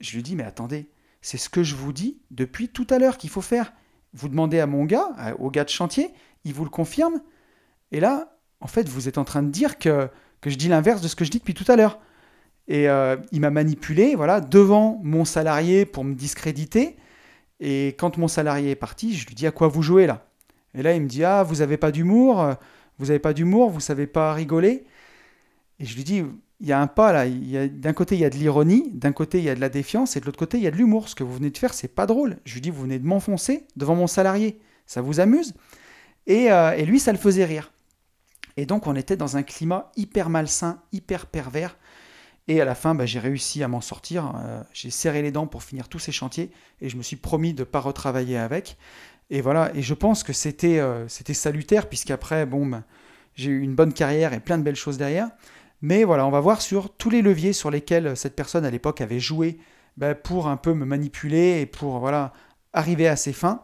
[0.00, 0.88] Je lui dis mais attendez,
[1.22, 3.72] c'est ce que je vous dis depuis tout à l'heure qu'il faut faire.
[4.14, 6.10] Vous demandez à mon gars, au gars de chantier,
[6.44, 7.20] il vous le confirme.
[7.92, 10.08] Et là, en fait, vous êtes en train de dire que,
[10.40, 12.00] que je dis l'inverse de ce que je dis depuis tout à l'heure.
[12.68, 16.96] Et euh, il m'a manipulé, voilà, devant mon salarié pour me discréditer.
[17.60, 20.26] Et quand mon salarié est parti, je lui dis à quoi vous jouez là?
[20.74, 22.56] Et là, il me dit ah vous avez pas d'humour,
[22.98, 24.84] vous n'avez pas d'humour, vous savez pas rigoler.
[25.80, 26.22] Et je lui dis
[26.60, 27.24] il y a un pas là.
[27.68, 30.16] D'un côté il y a de l'ironie, d'un côté il y a de la défiance,
[30.16, 31.08] et de l'autre côté il y a de l'humour.
[31.08, 32.36] Ce que vous venez de faire, c'est pas drôle.
[32.44, 35.54] Je lui dis vous venez de m'enfoncer devant mon salarié, ça vous amuse?
[36.26, 37.72] Et, euh, et lui ça le faisait rire.
[38.58, 41.78] Et donc on était dans un climat hyper malsain, hyper pervers.
[42.48, 44.32] Et à la fin, bah, j'ai réussi à m'en sortir.
[44.36, 47.52] Euh, j'ai serré les dents pour finir tous ces chantiers et je me suis promis
[47.52, 48.78] de ne pas retravailler avec.
[49.30, 52.82] Et voilà, et je pense que c'était euh, salutaire puisqu'après, bon, bah,
[53.34, 55.28] j'ai eu une bonne carrière et plein de belles choses derrière.
[55.82, 59.02] Mais voilà, on va voir sur tous les leviers sur lesquels cette personne à l'époque
[59.02, 59.58] avait joué
[59.98, 62.32] bah, pour un peu me manipuler et pour voilà
[62.72, 63.62] arriver à ses fins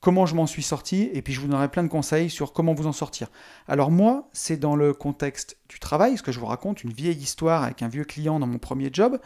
[0.00, 2.74] comment je m'en suis sorti, et puis je vous donnerai plein de conseils sur comment
[2.74, 3.28] vous en sortir.
[3.68, 7.18] Alors moi, c'est dans le contexte du travail, ce que je vous raconte, une vieille
[7.18, 9.18] histoire avec un vieux client dans mon premier job,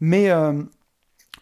[0.00, 0.62] mais euh,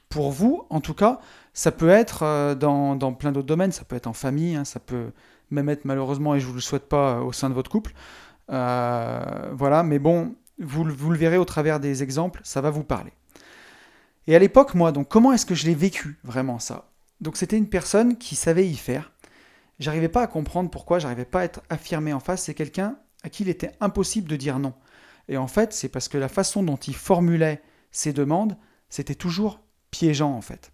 [0.08, 1.20] pour vous, en tout cas,
[1.52, 4.80] ça peut être euh, dans, plein d'autres domaines, ça peut être en famille, hein, ça
[4.80, 5.12] peut
[5.50, 7.70] même être malheureusement, et je ne vous le souhaite pas, euh, au sein de votre
[7.70, 7.92] couple.
[8.48, 13.12] voilà, mais bon, vous, vous le verrez au travers des exemples, ça va vous parler.
[14.26, 16.89] Et à l'époque, moi, donc comment est-ce que je l'ai vécu vraiment ça?
[17.20, 19.12] Donc c'était une personne qui savait y faire.
[19.78, 22.44] J'arrivais pas à comprendre pourquoi, j'arrivais pas à être affirmé en face.
[22.44, 24.74] C'est quelqu'un à qui il était impossible de dire non.
[25.28, 28.56] Et en fait, c'est parce que la façon dont il formulait ses demandes,
[28.88, 30.72] c'était toujours piégeant en fait.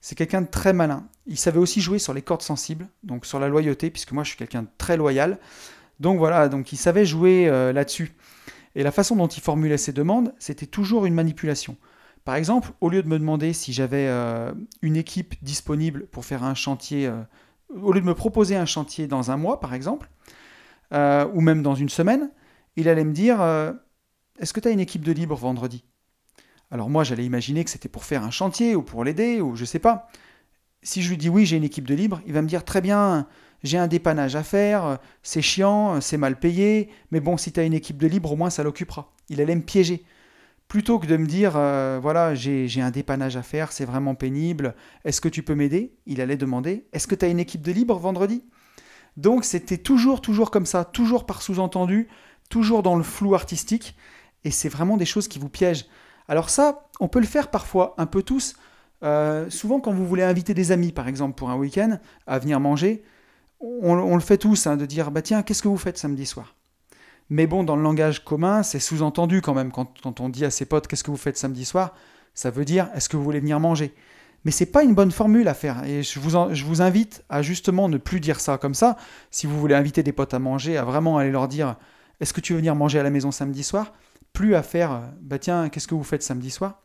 [0.00, 1.06] C'est quelqu'un de très malin.
[1.26, 4.30] Il savait aussi jouer sur les cordes sensibles, donc sur la loyauté, puisque moi je
[4.30, 5.38] suis quelqu'un de très loyal.
[5.98, 8.14] Donc voilà, donc il savait jouer euh, là-dessus.
[8.74, 11.76] Et la façon dont il formulait ses demandes, c'était toujours une manipulation.
[12.24, 14.52] Par exemple, au lieu de me demander si j'avais euh,
[14.82, 17.22] une équipe disponible pour faire un chantier, euh,
[17.70, 20.10] au lieu de me proposer un chantier dans un mois, par exemple,
[20.92, 22.30] euh, ou même dans une semaine,
[22.76, 23.40] il allait me dire
[24.38, 25.84] Est-ce que tu as une équipe de libre vendredi?
[26.70, 29.64] Alors moi, j'allais imaginer que c'était pour faire un chantier ou pour l'aider, ou je
[29.64, 30.08] sais pas.
[30.82, 32.80] Si je lui dis oui, j'ai une équipe de libre, il va me dire Très
[32.80, 33.26] bien,
[33.62, 37.64] j'ai un dépannage à faire, c'est chiant, c'est mal payé, mais bon, si tu as
[37.64, 39.12] une équipe de libre, au moins ça l'occupera.
[39.30, 40.04] Il allait me piéger
[40.70, 44.76] plutôt que de me dire, euh, voilà, j'ai un dépannage à faire, c'est vraiment pénible,
[45.04, 45.96] est-ce que tu peux m'aider?
[46.06, 48.44] Il allait demander, est-ce que tu as une équipe de libre vendredi?
[49.16, 52.06] Donc c'était toujours, toujours comme ça, toujours par sous-entendu,
[52.50, 53.96] toujours dans le flou artistique,
[54.44, 55.86] et c'est vraiment des choses qui vous piègent.
[56.28, 58.54] Alors ça, on peut le faire parfois, un peu tous.
[59.02, 62.60] Euh, souvent quand vous voulez inviter des amis, par exemple, pour un week-end, à venir
[62.60, 63.02] manger,
[63.58, 66.54] on, le fait tous, hein, de dire, bah tiens, qu'est-ce que vous faites samedi soir?
[67.30, 69.70] Mais bon, dans le langage commun, c'est sous-entendu quand même.
[69.70, 71.94] Quand, on dit à ses potes qu'est-ce que vous faites samedi soir,
[72.34, 73.94] ça veut dire est-ce que vous voulez venir manger?
[74.44, 75.84] Mais c'est pas une bonne formule à faire.
[75.84, 78.96] Et je vous, invite à justement ne plus dire ça comme ça.
[79.30, 81.76] Si vous voulez inviter des potes à manger, à vraiment aller leur dire
[82.20, 83.92] Est-ce que tu veux venir manger à la maison samedi soir?
[84.32, 86.82] Plus à faire Bah tiens, qu'est-ce que vous faites samedi soir?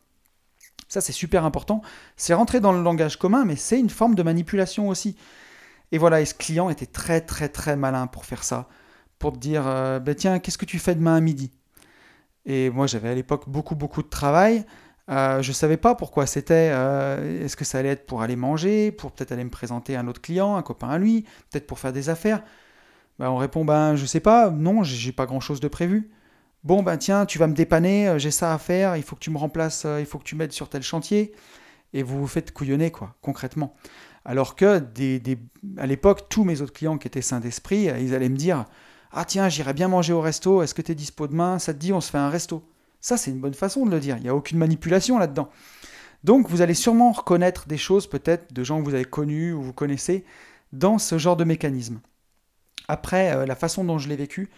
[0.88, 1.82] Ça, c'est super important.
[2.16, 5.16] C'est rentrer dans le langage commun, mais c'est une forme de manipulation aussi.
[5.90, 8.68] Et voilà, et ce client était très très très malin pour faire ça
[9.18, 11.50] pour te dire euh, bah, tiens, qu'est-ce que tu fais demain à midi?
[12.44, 14.64] Et moi, j'avais à l'époque beaucoup, beaucoup de travail.
[15.08, 16.70] Euh, je ne savais pas pourquoi c'était.
[16.72, 20.00] Euh, est-ce que ça allait être pour aller manger, pour peut-être aller me présenter à
[20.00, 22.42] un autre client, un copain à lui, peut-être pour faire des affaires
[23.18, 26.10] ben, On répond ben, je sais pas, non, j'ai pas grand-chose de prévu.
[26.64, 29.30] Bon, ben tiens, tu vas me dépanner, j'ai ça à faire, il faut que tu
[29.30, 31.32] me remplaces, il faut que tu m'aides sur tel chantier.
[31.92, 33.76] Et vous vous faites couillonner, quoi, concrètement.
[34.24, 34.82] Alors que
[35.78, 38.64] à l'époque, tous mes autres clients qui étaient sains d'esprit, ils allaient me dire
[39.16, 41.58] ah tiens, j'irai bien manger au resto, est-ce que tu es dispo demain?
[41.58, 42.62] Ça te dit, on se fait un resto.
[43.00, 45.48] Ça, c'est une bonne façon de le dire, il n'y a aucune manipulation là-dedans.
[46.22, 49.62] Donc vous allez sûrement reconnaître des choses peut-être de gens que vous avez connus ou
[49.62, 50.24] vous connaissez
[50.72, 52.00] dans ce genre de mécanisme.
[52.88, 54.50] Après, euh, la façon dont je l'ai vécu,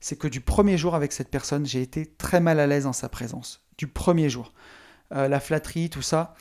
[0.00, 2.92] c'est que du premier jour avec cette personne, j'ai été très mal à l'aise en
[2.92, 3.64] sa présence.
[3.78, 4.52] Du premier jour.
[5.14, 6.34] Euh, la flatterie, tout ça,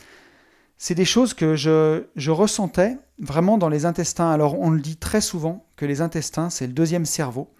[0.83, 4.31] c'est des choses que je, je, ressentais vraiment dans les intestins.
[4.31, 7.53] Alors on le dit très souvent que les intestins, c'est le deuxième cerveau.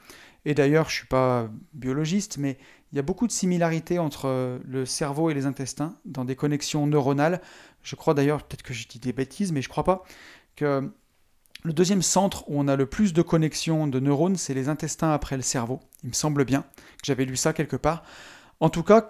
[0.44, 2.58] Et d'ailleurs, je ne suis pas biologiste, mais
[2.92, 6.88] il y a beaucoup de similarités entre le cerveau et les intestins dans des connexions
[6.88, 7.42] neuronales.
[7.84, 10.04] Je crois d'ailleurs, peut-être que je dis des bêtises, mais je ne crois pas,
[10.56, 10.92] que
[11.64, 15.12] le deuxième centre où on a le plus de connexions de neurones, c'est les intestins
[15.12, 15.80] après le cerveau.
[16.02, 18.02] Il me semble bien que j'avais lu ça quelque part.
[18.62, 19.04] En tout cas,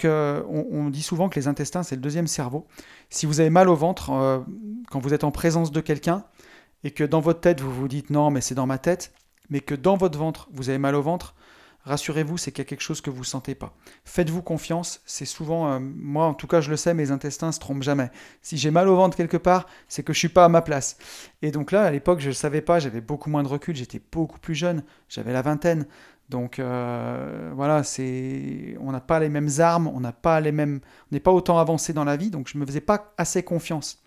[0.49, 2.67] on, dit souvent que les intestins, c'est le deuxième cerveau.
[3.09, 4.39] Si vous avez mal au ventre, euh,
[4.89, 6.23] quand vous êtes en présence de quelqu'un,
[6.85, 9.11] et que dans votre tête, vous vous dites non, mais c'est dans ma tête,
[9.49, 11.35] mais que dans votre ventre, vous avez mal au ventre,
[11.83, 13.75] rassurez-vous, c'est qu'il y a quelque chose que vous ne sentez pas.
[14.05, 17.59] Faites-vous confiance, c'est souvent, euh, moi en tout cas je le sais, mes intestins se
[17.59, 18.09] trompent jamais.
[18.41, 20.97] Si j'ai mal au ventre quelque part, c'est que je suis pas à ma place.
[21.41, 24.01] Et donc là, à l'époque, je ne savais pas, j'avais beaucoup moins de recul, j'étais
[24.11, 25.85] beaucoup plus jeune, j'avais la vingtaine.
[26.31, 30.79] Donc euh, voilà, c'est, on n'a pas les mêmes armes, on n'a pas les mêmes,
[31.11, 34.01] on n'est pas autant avancé dans la vie, donc je me faisais pas assez confiance.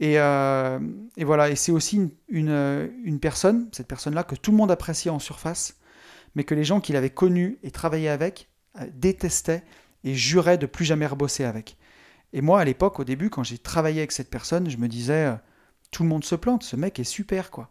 [0.00, 0.78] Et, euh,
[1.18, 5.18] voilà, et c'est aussi une, une, personne, cette personne-là, que tout le monde appréciait en
[5.18, 5.76] surface,
[6.36, 8.48] mais que les gens qu'il avait connus et travaillé avec
[8.80, 9.64] euh, détestaient
[10.04, 11.76] et juraient de plus jamais rebosser avec.
[12.32, 15.36] Et moi, à l'époque, au début, quand j'ai travaillé avec cette personne, je me disais,
[15.90, 17.70] tout le monde se plante, ce mec est super, quoi.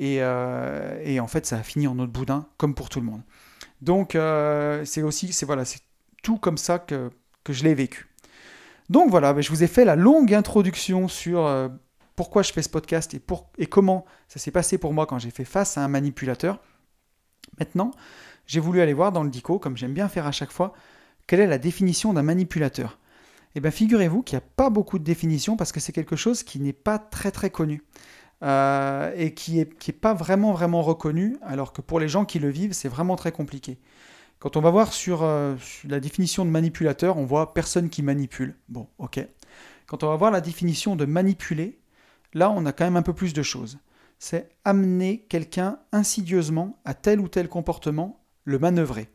[0.00, 3.22] Euh, et, en fait, ça a fini en autre boudin, comme pour tout le monde.
[3.80, 5.80] Donc, euh, c'est aussi, c'est voilà, c'est
[6.22, 7.10] tout comme ça que,
[7.48, 8.08] je l'ai vécu.
[8.88, 11.68] Donc voilà, ben, je vous ai fait la longue introduction sur euh,
[12.16, 15.18] pourquoi je fais ce podcast et, pour, et comment ça s'est passé pour moi quand
[15.18, 16.60] j'ai fait face à un manipulateur.
[17.58, 17.92] Maintenant,
[18.46, 20.72] j'ai voulu aller voir dans le DICO, comme j'aime bien faire à chaque fois,
[21.26, 22.98] quelle est la définition d'un manipulateur.
[23.54, 26.42] Eh bien figurez-vous qu'il n'y a pas beaucoup de définitions parce que c'est quelque chose
[26.42, 27.82] qui n'est pas très très connu.
[28.42, 32.50] Euh, et qui n'est pas vraiment, vraiment reconnu, alors que pour les gens qui le
[32.50, 33.78] vivent, c'est vraiment très compliqué.
[34.40, 35.54] Quand on va voir sur, euh,
[35.88, 38.54] la définition de manipulateur, on voit personne qui manipule.
[38.68, 39.26] Bon, ok.
[39.86, 41.80] Quand on va voir la définition de manipuler,
[42.34, 43.78] là, on a quand même un peu plus de choses.
[44.18, 49.08] C'est amener quelqu'un insidieusement à tel ou tel comportement, le manœuvrer.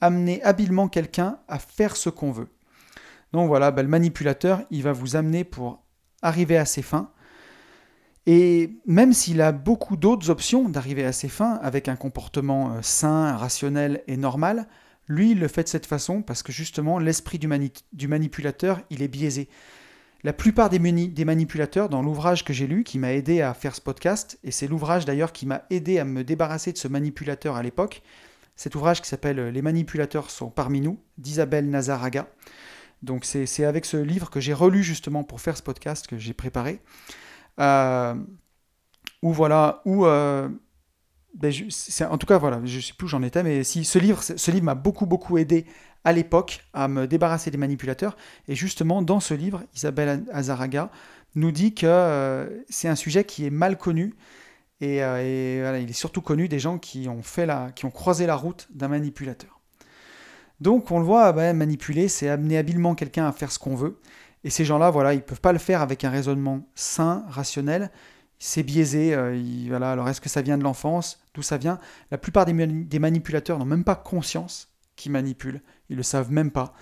[0.00, 2.48] Amener habilement quelqu'un à faire ce qu'on veut.
[3.32, 5.84] Donc voilà, ben, le manipulateur, il va vous amener pour
[6.22, 7.12] arriver à ses fins,
[8.30, 12.80] et même s'il a beaucoup d'autres options d'arriver à ses fins avec un comportement euh,
[12.82, 14.68] sain, rationnel et normal,
[15.06, 17.48] lui, il le fait de cette façon parce que justement, l'esprit du,
[18.06, 19.48] manipulateur, il est biaisé.
[20.24, 23.74] La plupart des, des manipulateurs, dans l'ouvrage que j'ai lu, qui m'a aidé à faire
[23.74, 27.56] ce podcast, et c'est l'ouvrage d'ailleurs qui m'a aidé à me débarrasser de ce manipulateur
[27.56, 28.02] à l'époque,
[28.56, 32.28] cet ouvrage qui s'appelle Les manipulateurs sont parmi nous, d'Isabelle Nazaraga.
[33.02, 36.34] Donc c'est avec ce livre que j'ai relu justement pour faire ce podcast que j'ai
[36.34, 36.82] préparé.
[37.58, 38.14] Euh,
[39.22, 40.48] ou voilà, ou euh,
[41.34, 41.52] ben,
[42.08, 44.50] en tout cas voilà, je sais plus où j'en étais, mais si ce livre, ce
[44.50, 45.66] livre m'a beaucoup beaucoup aidé
[46.04, 48.16] à l'époque à me débarrasser des manipulateurs.
[48.46, 50.90] Et justement, dans ce livre, Isabelle Azaraga
[51.34, 54.14] nous dit que euh, c'est un sujet qui est mal connu.
[54.80, 58.36] Et, il est surtout connu des gens qui ont, fait la, qui ont croisé la
[58.36, 59.58] route d'un manipulateur.
[60.60, 64.00] Donc on le voit, ben, manipuler, c'est amener habilement quelqu'un à faire ce qu'on veut.
[64.44, 67.90] Et ces gens-là, voilà, ils ne peuvent pas le faire avec un raisonnement sain, rationnel.
[68.38, 69.14] C'est biaisé.
[69.14, 71.20] Euh, voilà, alors est-ce que ça vient de l'enfance?
[71.34, 71.78] D'où ça vient?
[72.10, 75.62] La plupart des, manipulateurs n'ont même pas conscience qu'ils manipulent.
[75.88, 76.74] Ils ne le savent même pas.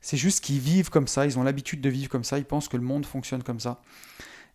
[0.00, 2.68] C'est juste qu'ils vivent comme ça, ils ont l'habitude de vivre comme ça, ils pensent
[2.68, 3.80] que le monde fonctionne comme ça.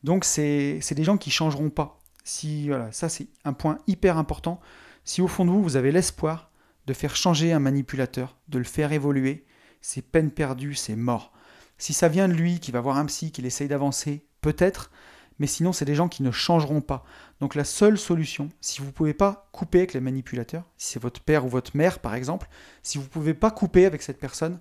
[0.03, 1.99] Donc c'est des gens qui changeront pas.
[2.23, 4.59] Si, voilà, ça c'est un point hyper important.
[5.03, 6.51] Si au fond de vous, vous avez l'espoir
[6.85, 9.43] de faire changer un manipulateur, de le faire évoluer,
[9.81, 11.33] c'est peine perdue, c'est mort.
[11.79, 14.91] Si ça vient de lui, qui va voir un psy, qu'il essaye d'avancer, peut-être,
[15.39, 17.03] mais sinon c'est des gens qui ne changeront pas.
[17.39, 21.01] Donc la seule solution, si vous ne pouvez pas couper avec les manipulateurs, si c'est
[21.01, 22.47] votre père ou votre mère par exemple,
[22.83, 24.59] si vous ne pouvez pas couper avec cette personne,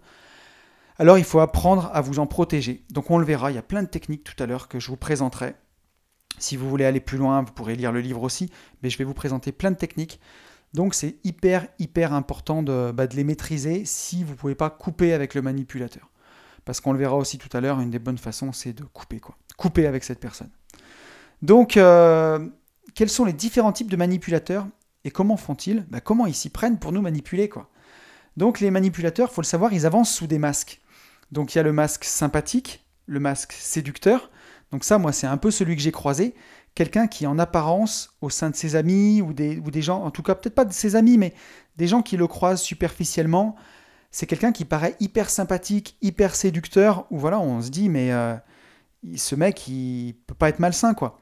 [0.99, 2.85] alors il faut apprendre à vous en protéger.
[2.91, 4.89] Donc on le verra, il y a plein de techniques tout à l'heure que je
[4.89, 5.55] vous présenterai.
[6.39, 8.51] Si vous voulez aller plus loin, vous pourrez lire le livre aussi,
[8.83, 10.21] mais je vais vous présenter plein de techniques.
[10.75, 14.71] Donc c'est hyper, hyper important de, bah, de, les maîtriser si vous ne pouvez pas
[14.71, 16.11] couper avec le manipulateur.
[16.69, 19.21] Parce qu'on le verra aussi tout à l'heure, une des bonnes façons, c'est de couper.
[19.21, 19.35] quoi.
[19.57, 20.51] Couper avec cette personne.
[21.41, 22.47] Donc, euh,
[22.95, 24.67] quels sont les différents types de manipulateurs
[25.03, 25.87] et comment font-ils?
[25.89, 27.71] Bah, Comment ils s'y prennent pour nous manipuler quoi?
[28.37, 30.83] Donc les manipulateurs, faut le savoir, ils avancent sous des masques.
[31.33, 34.31] Donc il y a le masque sympathique, le masque séducteur.
[34.71, 36.35] Donc ça, moi, c'est un peu celui que j'ai croisé.
[36.75, 40.11] Quelqu'un qui, en apparence, au sein de ses amis ou des, ou des gens, en
[40.11, 41.33] tout cas peut-être pas de ses amis, mais
[41.79, 43.57] des gens qui le croisent superficiellement,
[44.11, 48.35] c'est quelqu'un qui paraît hyper sympathique, hyper séducteur, où voilà, on se dit, mais euh,
[49.17, 51.21] ce mec, il peut pas être malsain, quoi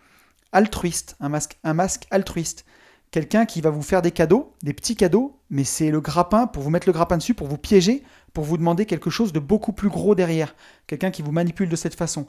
[0.57, 2.65] altruiste, un masque, un masque altruiste.
[3.11, 6.63] Quelqu'un qui va vous faire des cadeaux, des petits cadeaux, mais c'est le grappin pour
[6.63, 9.73] vous mettre le grappin dessus, pour vous piéger, pour vous demander quelque chose de beaucoup
[9.73, 10.55] plus gros derrière.
[10.87, 12.27] Quelqu'un qui vous manipule de cette façon.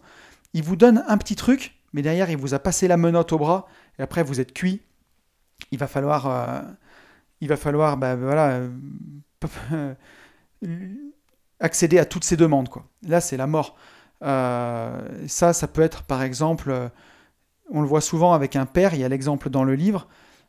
[0.53, 3.37] Il vous donne un petit truc, mais derrière il vous a passé la menotte au
[3.37, 3.67] bras,
[3.97, 4.81] et après vous êtes cuit.
[5.71, 6.61] Il va falloir, euh,
[7.41, 8.59] il va falloir, bah, voilà,
[9.71, 9.93] euh,
[11.59, 12.85] accéder à toutes ces demandes quoi.
[13.03, 13.75] Là c'est la mort.
[14.23, 16.89] Euh, ça, ça peut être par exemple
[17.69, 20.07] on le voit souvent avec un père, il y a l'exemple dans le livre,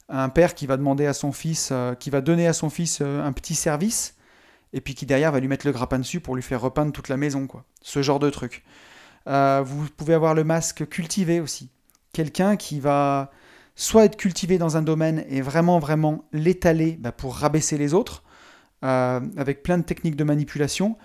[0.09, 3.01] un père qui va demander à son fils, euh, qui va donner à son fils
[3.03, 4.17] euh, un petit service,
[4.73, 7.09] et puis qui derrière va lui mettre le grappin dessus pour lui faire repeindre toute
[7.09, 7.65] la maison, quoi.
[7.83, 8.65] Ce genre de truc.
[9.27, 11.71] Euh, vous pouvez avoir le masque cultivé aussi.
[12.13, 13.31] Quelqu'un qui va
[13.75, 18.23] soit être cultivé dans un domaine et vraiment, vraiment l'étaler bah, pour rabaisser les autres,
[18.83, 20.97] avec plein de techniques de manipulation,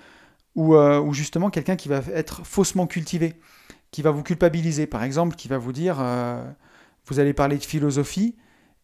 [0.55, 3.35] ou, ou justement quelqu'un qui va être faussement cultivé
[3.93, 6.43] qui va vous culpabiliser, par exemple, qui va vous dire, euh,
[7.05, 8.35] vous allez parler de philosophie,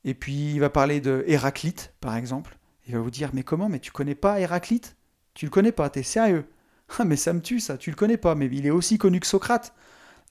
[0.05, 2.59] et puis il va parler de Héraclite, par exemple.
[2.87, 4.95] Il va vous dire, mais comment, mais tu connais pas Héraclite?
[5.33, 6.45] Tu le connais pas, t'es sérieux?
[6.97, 9.19] Ah, mais ça me tue, ça, tu le connais pas, mais il est aussi connu
[9.19, 9.75] que Socrate.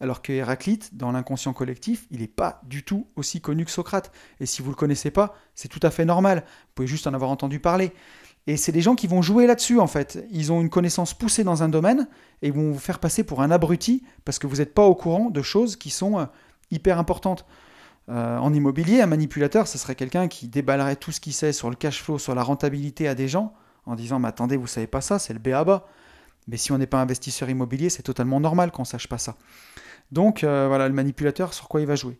[0.00, 4.10] Alors que Héraclite, dans l'inconscient collectif, il n'est pas du tout aussi connu que Socrate.
[4.40, 6.42] Et si vous ne le connaissez pas, c'est tout à fait normal.
[6.44, 7.92] Vous pouvez juste en avoir entendu parler.
[8.48, 10.24] Et c'est des gens qui vont jouer là-dessus, en fait.
[10.30, 12.08] Ils ont une connaissance poussée dans un domaine
[12.40, 15.28] et vont vous faire passer pour un abruti parce que vous n'êtes pas au courant
[15.28, 16.24] de choses qui sont euh,
[16.70, 17.44] hyper importantes.
[18.08, 21.68] Euh, en immobilier, un manipulateur, ce serait quelqu'un qui déballerait tout ce qu'il sait sur
[21.68, 23.52] le cash flow, sur la rentabilité à des gens,
[23.84, 25.86] en disant Mais attendez, vous savez pas ça, c'est le B à bas.
[26.46, 29.36] Mais si on n'est pas investisseur immobilier, c'est totalement normal qu'on sache pas ça.
[30.10, 32.18] Donc euh, voilà, le manipulateur, sur quoi il va jouer.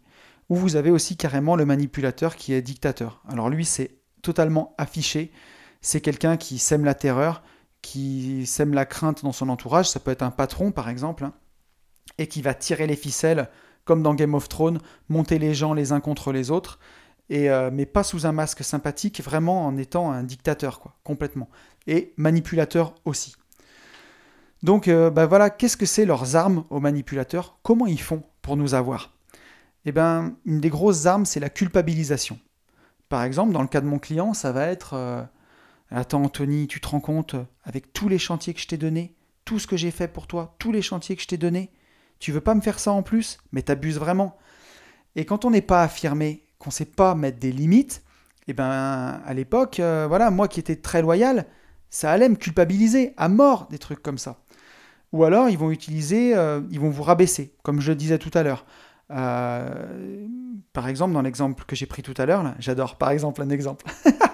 [0.51, 3.23] Ou vous avez aussi carrément le manipulateur qui est dictateur.
[3.31, 5.33] Alors lui, c'est totalement affiché
[5.81, 7.43] c'est quelqu'un qui sème la terreur,
[7.83, 11.33] qui sème la crainte dans son entourage, ça peut être un patron par exemple, hein,
[12.19, 13.49] et qui va tirer les ficelles,
[13.85, 16.79] comme dans Game of Thrones, monter les gens les uns contre les autres,
[17.31, 21.49] et, euh, mais pas sous un masque sympathique, vraiment en étant un dictateur, quoi, complètement.
[21.87, 23.37] Et manipulateur aussi.
[24.63, 27.59] Donc euh, bah voilà, qu'est-ce que c'est leurs armes aux manipulateurs?
[27.63, 29.13] Comment ils font pour nous avoir?
[29.85, 32.39] Eh bien, une des grosses armes, c'est la culpabilisation.
[33.09, 35.23] Par exemple, dans le cas de mon client, ça va être euh,
[35.91, 39.59] Attends, Anthony, tu te rends compte, avec tous les chantiers que je t'ai donnés, tout
[39.59, 41.71] ce que j'ai fait pour toi, tous les chantiers que je t'ai donnés,
[42.19, 43.39] tu veux pas me faire ça en plus?
[43.53, 44.37] Mais t'abuses vraiment.
[45.17, 48.03] Et quand on n'est pas affirmé, qu'on sait pas mettre des limites,
[48.49, 51.47] eh ben à l'époque, euh, voilà, moi qui étais très loyal,
[51.91, 54.41] ça allait me culpabiliser à mort des trucs comme ça.
[55.13, 58.43] Ou alors ils vont utiliser, euh, ils vont vous rabaisser, comme je disais tout à
[58.43, 58.67] l'heure.
[59.11, 60.27] Euh,
[60.73, 63.87] par exemple, dans l'exemple que j'ai pris tout à l'heure, j'adore par exemple un exemple.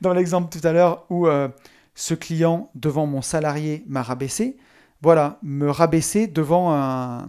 [0.00, 1.48] dans l'exemple tout à l'heure où euh,
[1.94, 4.56] ce client devant mon salarié m'a rabaissé,
[5.02, 7.28] voilà, me rabaisser devant un,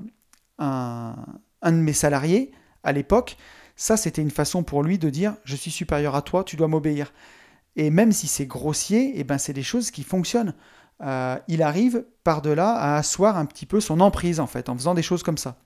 [1.63, 2.51] de mes salariés
[2.83, 3.37] à l'époque,
[3.75, 6.67] ça c'était une façon pour lui de dire je suis supérieur à toi, tu dois
[6.67, 7.13] m'obéir.
[7.75, 10.53] Et même si c'est grossier, eh ben c'est des choses qui fonctionnent.
[11.01, 14.93] Euh, il arrive par-delà à asseoir un petit peu son emprise en fait, en faisant
[14.93, 15.57] des choses comme ça.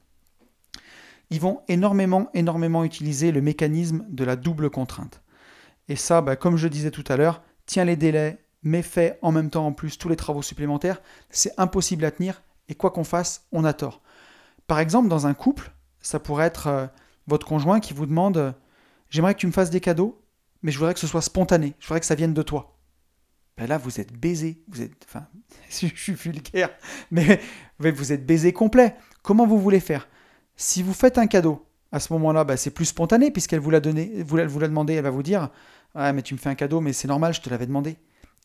[1.31, 5.21] Ils vont énormément, énormément utiliser le mécanisme de la double contrainte.
[5.87, 9.31] Et ça, bah, comme je disais tout à l'heure, tiens les délais, mais fait en
[9.31, 13.03] même temps en plus tous les travaux supplémentaires, c'est impossible à tenir et quoi qu'on
[13.03, 14.01] fasse, on a tort.
[14.67, 15.71] Par exemple, dans un couple,
[16.01, 16.87] ça pourrait être euh,
[17.27, 18.55] votre conjoint qui vous demande
[19.11, 20.19] J'aimerais que tu me fasses des cadeaux,
[20.63, 22.77] mais je voudrais que ce soit spontané, je voudrais que ça vienne de toi.
[23.55, 25.27] Ben là, vous êtes baisé, vous êtes, enfin,
[25.69, 26.69] je suis vulgaire,
[27.11, 27.39] mais
[27.79, 28.95] vous êtes baisé complet.
[29.21, 30.07] Comment vous voulez faire?
[30.55, 31.65] Si vous faites un cadeau
[31.95, 35.03] à ce moment-là, bah, c'est plus spontané puisqu'elle vous l'a donné, vous, l'a demandé, elle
[35.03, 35.49] va vous dire
[35.95, 37.95] mais tu me fais un cadeau, mais c'est normal, je te l'avais demandé.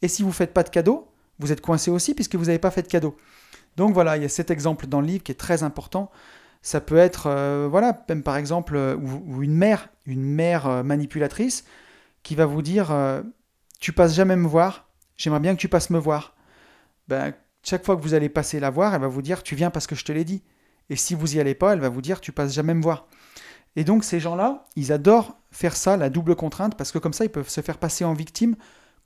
[0.02, 1.08] Et si vous ne faites pas de cadeau,
[1.40, 3.16] vous êtes coincé aussi puisque vous n'avez pas fait de cadeau.
[3.76, 6.12] Donc voilà, il y a cet exemple dans le livre qui est très important.
[6.62, 10.82] Ça peut être, euh, voilà, même par exemple, euh, ou, une mère, une mère euh,
[10.84, 11.64] manipulatrice
[12.22, 12.94] qui va vous dire
[13.80, 16.36] Tu passes jamais me voir, j'aimerais bien que tu passes me voir.
[17.08, 17.32] Ben,
[17.64, 19.88] chaque fois que vous allez passer la voir, elle va vous dire Tu viens parce
[19.88, 20.42] que je te l'ai dit.
[20.90, 23.08] Et si vous y allez pas, elle va vous dire Tu passes jamais me voir.
[23.76, 27.24] Et donc ces gens-là, ils adorent faire ça, la double contrainte, parce que comme ça,
[27.24, 28.56] ils peuvent se faire passer en victime.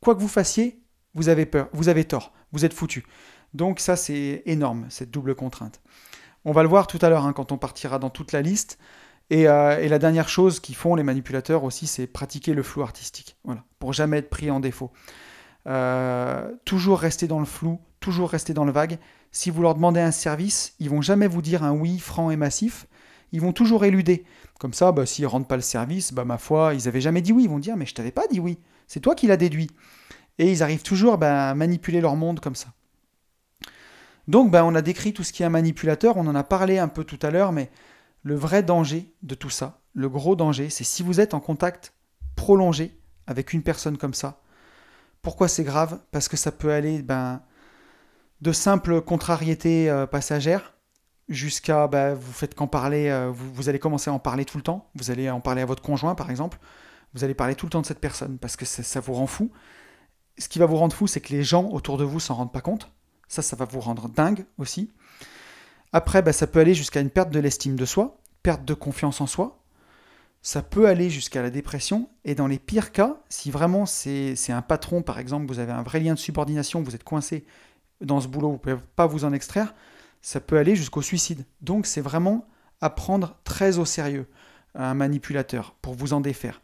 [0.01, 0.83] Quoi que vous fassiez,
[1.15, 3.07] vous avez peur, vous avez tort, vous êtes foutu.
[3.55, 5.81] Donc ça, c'est énorme, cette double contrainte.
[6.45, 8.79] On va le voir tout à l'heure hein, quand on partira dans toute la liste.
[9.33, 13.37] Euh, et, la dernière chose qu'ils font, les manipulateurs aussi, c'est pratiquer le flou artistique.
[13.79, 14.93] Pour jamais être pris en défaut.
[15.67, 18.99] Euh, toujours rester dans le flou, toujours rester dans le vague.
[19.33, 22.37] Si vous leur demandez un service, ils vont jamais vous dire un oui franc et
[22.37, 22.87] massif.
[23.33, 24.25] Ils vont toujours éluder.
[24.59, 27.23] Comme ça, bah, s'ils ne rendent pas le service, bah, ma foi, ils n'avaient jamais
[27.23, 27.45] dit oui.
[27.45, 28.59] Ils vont dire mais je t'avais pas dit oui.
[28.87, 29.71] C'est toi qui l'as déduit.
[30.39, 32.69] Et ils arrivent toujours bah, à manipuler leur monde comme ça.
[34.29, 36.79] Donc ben, on a décrit tout ce qui est un manipulateur, on en a parlé
[36.79, 37.71] un peu tout à l'heure, mais
[38.23, 41.93] le vrai danger de tout ça, le gros danger, c'est si vous êtes en contact
[42.37, 44.41] prolongé avec une personne comme ça.
[45.23, 46.01] Pourquoi c'est grave?
[46.11, 47.43] Parce que ça peut aller ben,
[48.41, 50.74] de simples contrariétés euh, passagères
[51.29, 54.63] jusqu'à ben, vous faites qu'en parler, euh, vous, allez commencer à en parler tout le
[54.63, 56.59] temps, vous allez en parler à votre conjoint par exemple,
[57.15, 59.27] vous allez parler tout le temps de cette personne parce que ça, ça vous rend
[59.27, 59.51] fou.
[60.39, 62.53] Ce qui va vous rendre fou, c'est que les gens autour de vous s'en rendent
[62.53, 62.91] pas compte.
[63.29, 64.93] Ça, ça va vous rendre dingue aussi.
[65.93, 69.21] Après, bah, ça peut aller jusqu'à une perte de l'estime de soi, perte de confiance
[69.21, 69.63] en soi.
[70.43, 72.11] Ça peut aller jusqu'à la dépression.
[72.25, 75.85] Et dans les pires cas, si vraiment c'est un patron, par exemple, vous avez un
[75.85, 77.47] vrai lien de subordination, vous êtes coincé
[78.01, 79.73] dans ce boulot, vous ne pouvez pas vous en extraire,
[80.25, 81.45] ça peut aller jusqu'au suicide.
[81.61, 82.49] Donc c'est vraiment
[82.81, 84.27] à prendre très au sérieux
[84.75, 86.63] un manipulateur pour vous en défaire.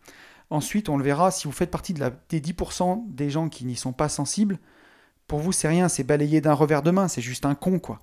[0.49, 3.93] Ensuite, on le verra, si vous faites partie des 10% des gens qui n'y sont
[3.93, 4.59] pas sensibles,
[5.27, 7.99] pour vous, c'est rien, c'est balayé d'un revers de main, c'est juste un con, quoi.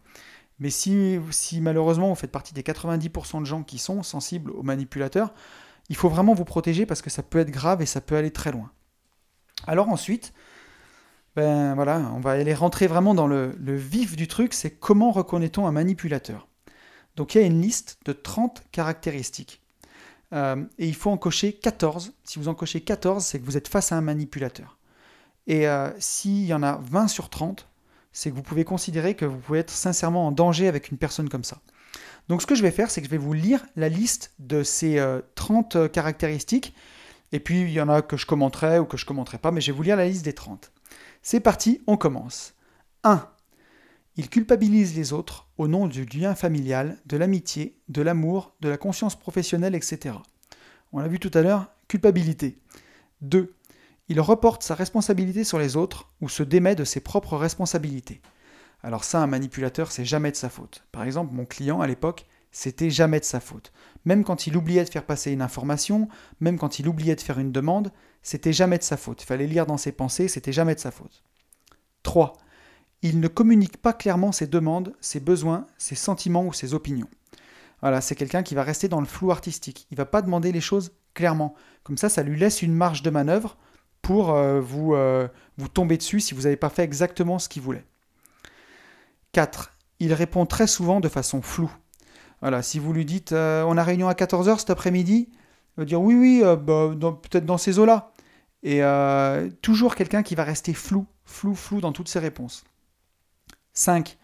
[0.60, 4.64] Mais si, si malheureusement vous faites partie des 90% de gens qui sont sensibles aux
[4.64, 5.34] manipulateurs,
[5.90, 8.32] il faut vraiment vous protéger parce que ça peut être grave et ça peut aller
[8.32, 8.72] très loin.
[9.66, 10.34] Alors ensuite,
[11.38, 15.68] ben voilà, on va aller rentrer vraiment dans le, vif du truc, c'est comment reconnaît-on
[15.68, 16.48] un manipulateur
[17.16, 19.62] Donc il y a une liste de 30 caractéristiques.
[20.34, 22.14] Euh, et il faut en cocher 14.
[22.24, 24.80] Si vous en cochez 14, c'est que vous êtes face à un manipulateur.
[25.46, 27.68] Et euh, s'il y en a 20 sur 30,
[28.14, 31.30] c'est que vous pouvez considérer que vous pouvez être sincèrement en danger avec une personne
[31.30, 31.60] comme ça.
[32.30, 34.64] Donc ce que je vais faire, c'est que je vais vous lire la liste de
[34.64, 35.00] ces
[35.36, 36.74] 30 euh, caractéristiques.
[37.32, 39.62] Et puis il y en a que je commenterai ou que je commenterai pas, mais
[39.62, 40.72] je vais vous lire la liste des 30.
[41.30, 42.54] C'est parti, on commence.
[43.04, 43.28] 1.
[44.16, 48.78] Il culpabilise les autres au nom du lien familial, de l'amitié, de l'amour, de la
[48.78, 50.16] conscience professionnelle, etc.
[50.94, 52.58] On l'a vu tout à l'heure, culpabilité.
[53.24, 53.54] 2.
[54.08, 58.22] Il reporte sa responsabilité sur les autres ou se démet de ses propres responsabilités.
[58.82, 60.86] Alors ça, un manipulateur, c'est jamais de sa faute.
[60.94, 63.74] Par exemple, mon client à l'époque, c'était jamais de sa faute.
[64.08, 66.08] Même quand il oubliait de faire passer une information,
[66.40, 67.92] même quand il oubliait de faire une demande,
[68.24, 69.22] c'était jamais de sa faute.
[69.22, 71.26] Il fallait lire dans ses pensées, c'était jamais de sa faute.
[72.04, 72.32] 3.
[73.02, 77.10] Il ne communique pas clairement ses demandes, ses besoins, ses sentiments ou ses opinions.
[77.82, 79.88] Voilà, c'est quelqu'un qui va rester dans le flou artistique.
[79.92, 81.54] Il va pas demander les choses clairement.
[81.84, 83.58] Comme ça, ça lui laisse une marge de manœuvre
[84.02, 87.62] pour euh, vous, euh, vous tomber dessus si vous n'avez pas fait exactement ce qu'il
[87.62, 87.84] voulait.
[89.34, 89.74] 4.
[90.00, 91.76] Il répond très souvent de façon floue.
[92.62, 96.02] Si vous lui dites euh, on a réunion à 14h cet après-midi, il va dire
[96.02, 98.12] oui, oui, bah, peut-être dans ces eaux-là.
[98.64, 98.82] Et
[99.62, 102.64] toujours quelqu'un qui va rester flou, flou, flou dans toutes ses réponses.
[103.74, 104.18] 5.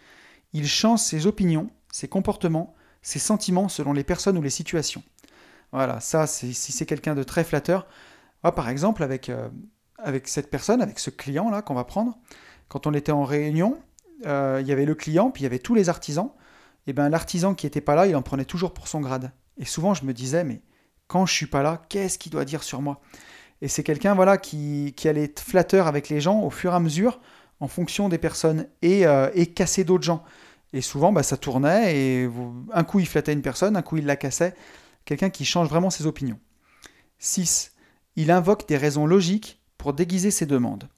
[0.53, 5.03] Il change ses opinions, ses comportements, ses sentiments selon les personnes ou les situations.
[5.71, 7.87] Voilà, ça, si c'est quelqu'un de très flatteur.
[8.41, 9.31] Ah, par exemple, avec,
[9.99, 12.17] avec cette personne, avec ce client-là qu'on va prendre,
[12.67, 13.77] quand on était en réunion,
[14.25, 16.31] euh, il y avait le client, puis il y avait tous les artisans.
[16.87, 19.31] Et bien l'artisan qui n'était pas là, il en prenait toujours pour son grade.
[19.57, 20.61] Et souvent je me disais, mais
[21.07, 23.01] quand je suis pas là, qu'est-ce qu'il doit dire sur moi?
[23.61, 26.75] Et c'est quelqu'un voilà qui, qui, allait être flatteur avec les gens au fur et
[26.75, 27.19] à mesure,
[27.59, 30.23] en fonction des personnes, et, euh, et casser d'autres gens.
[30.73, 32.29] Et souvent, bah, ça tournait, et
[32.73, 34.55] un coup il flattait une personne, un coup il la cassait.
[35.05, 36.39] Quelqu'un qui change vraiment ses opinions.
[37.19, 37.71] 6.
[38.15, 40.89] Il invoque des raisons logiques pour déguiser ses demandes.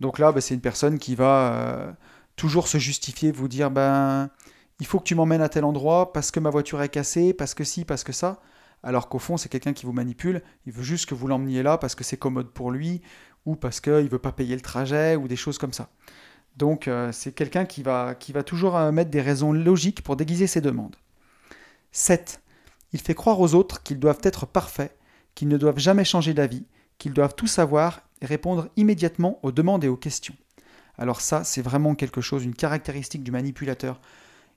[0.00, 1.92] Donc là, bah, c'est une personne qui va euh,
[2.36, 4.30] toujours se justifier, vous dire ben
[4.80, 7.54] il faut que tu m'emmènes à tel endroit parce que ma voiture est cassée, parce
[7.54, 8.40] que si, parce que ça.
[8.82, 10.42] Alors qu'au fond, c'est quelqu'un qui vous manipule.
[10.66, 13.02] Il veut juste que vous l'emmeniez là parce que c'est commode pour lui
[13.44, 15.90] ou parce qu'il ne veut pas payer le trajet ou des choses comme ça.
[16.56, 20.16] Donc euh, c'est quelqu'un qui va, qui va toujours euh, mettre des raisons logiques pour
[20.16, 20.96] déguiser ses demandes.
[21.92, 22.40] 7.
[22.92, 24.96] Il fait croire aux autres qu'ils doivent être parfaits,
[25.34, 26.64] qu'ils ne doivent jamais changer d'avis,
[26.98, 30.34] qu'ils doivent tout savoir et répondre immédiatement aux demandes et aux questions.
[30.96, 34.00] Alors ça, c'est vraiment quelque chose, une caractéristique du manipulateur.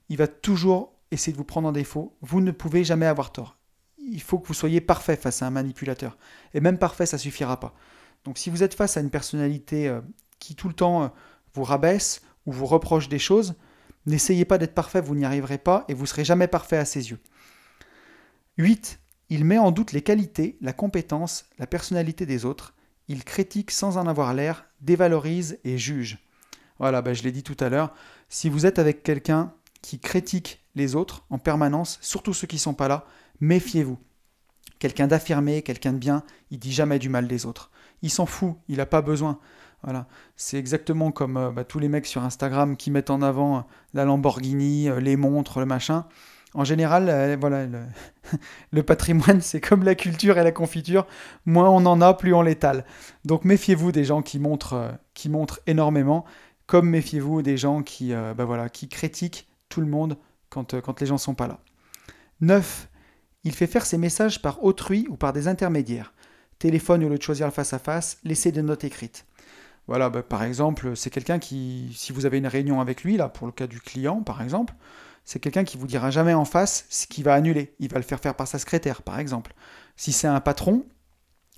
[0.08, 2.16] Il va toujours essayer de vous prendre en défaut.
[2.20, 3.56] Vous ne pouvez jamais avoir tort.
[3.98, 6.16] Il faut que vous soyez parfait face à un manipulateur.
[6.54, 7.74] Et même parfait, ça suffira pas.
[8.24, 10.00] Donc si vous êtes face à une personnalité euh,
[10.38, 11.08] qui tout le temps euh,
[11.54, 13.54] vous rabaisse ou vous reproche des choses,
[14.06, 17.10] n'essayez pas d'être parfait, vous n'y arriverez pas et vous serez jamais parfait à ses
[17.10, 17.18] yeux.
[18.58, 18.98] 8.
[19.28, 22.74] Il met en doute les qualités, la compétence, la personnalité des autres.
[23.08, 26.18] Il critique sans en avoir l'air, dévalorise et juge.
[26.78, 27.94] Voilà, ben je l'ai dit tout à l'heure.
[28.28, 32.60] Si vous êtes avec quelqu'un qui critique les autres en permanence, surtout ceux qui ne
[32.60, 33.04] sont pas là,
[33.40, 33.98] méfiez-vous.
[34.78, 37.70] Quelqu'un d'affirmé, quelqu'un de bien, il dit jamais du mal des autres.
[38.02, 39.38] Il s'en fout, il n'a pas besoin.
[39.82, 40.06] Voilà,
[40.36, 43.60] c'est exactement comme euh, bah, tous les mecs sur Instagram qui mettent en avant euh,
[43.94, 46.06] la Lamborghini, euh, les montres, le machin.
[46.54, 47.80] En général, voilà, le,
[48.72, 51.06] le patrimoine, c'est comme la culture et la confiture.
[51.46, 52.84] Moins on en a, plus on l'étale.
[53.24, 56.26] Donc méfiez-vous des gens qui montrent, qui montrent énormément,
[56.66, 60.18] comme méfiez-vous des gens qui, bah, voilà, qui critiquent tout le monde
[60.50, 61.58] quand, quand les gens sont pas là.
[62.42, 62.88] 9.
[63.44, 66.12] Il fait faire ses messages par autrui ou par des intermédiaires.
[66.58, 69.24] Téléphone au lieu de choisir le face-à-face, laissez des notes écrites.
[69.88, 73.28] Voilà, bah, par exemple, c'est quelqu'un qui, si vous avez une réunion avec lui, là,
[73.28, 74.74] pour le cas du client, par exemple,
[75.24, 77.74] c'est quelqu'un qui vous dira jamais en face ce qu'il va annuler.
[77.80, 79.54] Il va le faire faire par sa secrétaire, par exemple.
[79.96, 80.84] Si c'est un patron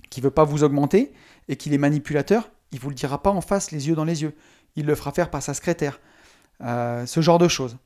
[0.09, 1.13] qui veut pas vous augmenter
[1.49, 4.21] et qu'il est manipulateur, il vous le dira pas en face, les yeux dans les
[4.21, 4.33] yeux.
[4.75, 5.99] Il le fera faire par sa secrétaire.
[6.61, 7.77] Euh, ce genre de choses.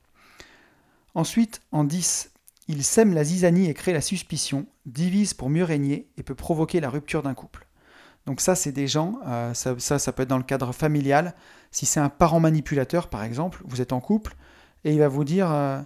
[1.14, 2.30] Ensuite, en 10,
[2.68, 6.80] il sème la zizanie et crée la suspicion, divise pour mieux régner et peut provoquer
[6.80, 7.66] la rupture d'un couple.
[8.26, 11.34] Donc ça, c'est des gens, euh, ça, ça, peut être dans le cadre familial.
[11.72, 14.36] Si c'est un parent manipulateur, par exemple, vous êtes en couple,
[14.84, 15.80] et il va vous dire, euh,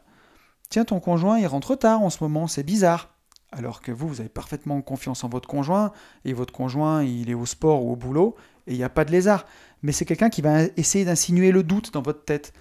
[0.69, 3.15] tiens, ton conjoint, il rentre tard en ce moment, c'est bizarre.
[3.53, 5.93] Alors que vous, vous avez parfaitement confiance en votre conjoint,
[6.25, 8.35] et votre conjoint, il est au sport ou au boulot,
[8.67, 9.47] et il n'y a pas de lézard.
[9.83, 12.53] Mais c'est quelqu'un qui va essayer d'insinuer le doute dans votre tête,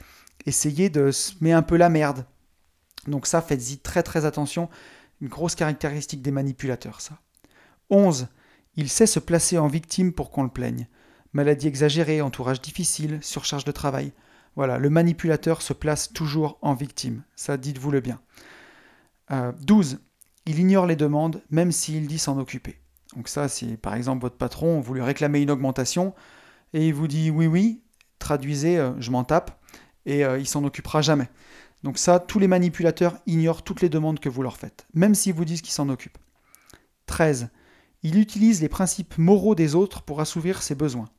[0.46, 2.26] essayer de se mettre un peu la merde.
[3.08, 4.70] Donc ça, faites-y très très attention.
[5.22, 7.20] Une grosse caractéristique des manipulateurs, ça.
[7.90, 8.28] 11.
[8.76, 10.88] Il sait se placer en victime pour qu'on le plaigne.
[11.34, 14.14] Maladie exagérée, entourage difficile, surcharge de travail.
[14.56, 17.24] Voilà, le manipulateur se place toujours en victime.
[17.36, 18.20] Ça, dites-vous le bien.
[19.30, 19.94] 12.
[19.94, 19.98] Euh,
[20.46, 22.80] il ignore les demandes, même s'il dit s'en occuper.
[23.16, 26.14] Donc ça, c'est par exemple votre patron, vous lui réclamez une augmentation,
[26.74, 27.82] et il vous dit oui, oui,
[28.20, 29.60] traduisez, euh, je m'en tape,
[30.06, 31.30] et euh, il s'en occupera jamais.
[31.84, 35.34] Donc ça, tous les manipulateurs ignorent toutes les demandes que vous leur faites, même s'ils
[35.34, 36.18] vous disent qu'ils s'en occupent.
[37.08, 37.50] 13.
[38.04, 41.10] Il utilise les principes moraux des autres pour assouvir ses besoins.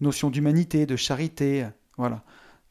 [0.00, 2.22] Notion d'humanité, de charité, voilà.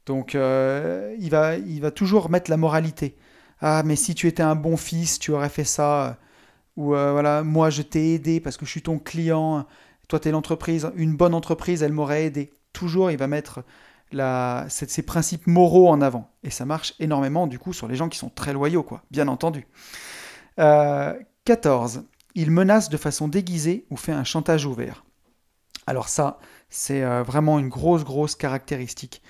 [0.05, 3.15] Donc euh, il, va, il va toujours mettre la moralité.
[3.61, 6.17] Ah, mais si tu étais un bon fils, tu aurais fait ça.
[6.77, 9.65] Ou euh, voilà, moi je t'ai aidé parce que je suis ton client.
[10.07, 10.89] Toi, tu es l'entreprise.
[10.95, 12.51] Une bonne entreprise, elle m'aurait aidé.
[12.73, 13.63] Toujours, il va mettre
[14.11, 16.31] ces principes moraux en avant.
[16.43, 19.27] Et ça marche énormément, du coup, sur les gens qui sont très loyaux, quoi, bien
[19.27, 19.67] entendu.
[20.57, 21.97] 14.
[21.97, 22.01] Euh,
[22.35, 25.03] il menace de façon déguisée ou fait un chantage ouvert.
[25.87, 26.37] Alors ça,
[26.69, 29.21] c'est euh, vraiment une grosse, grosse caractéristique.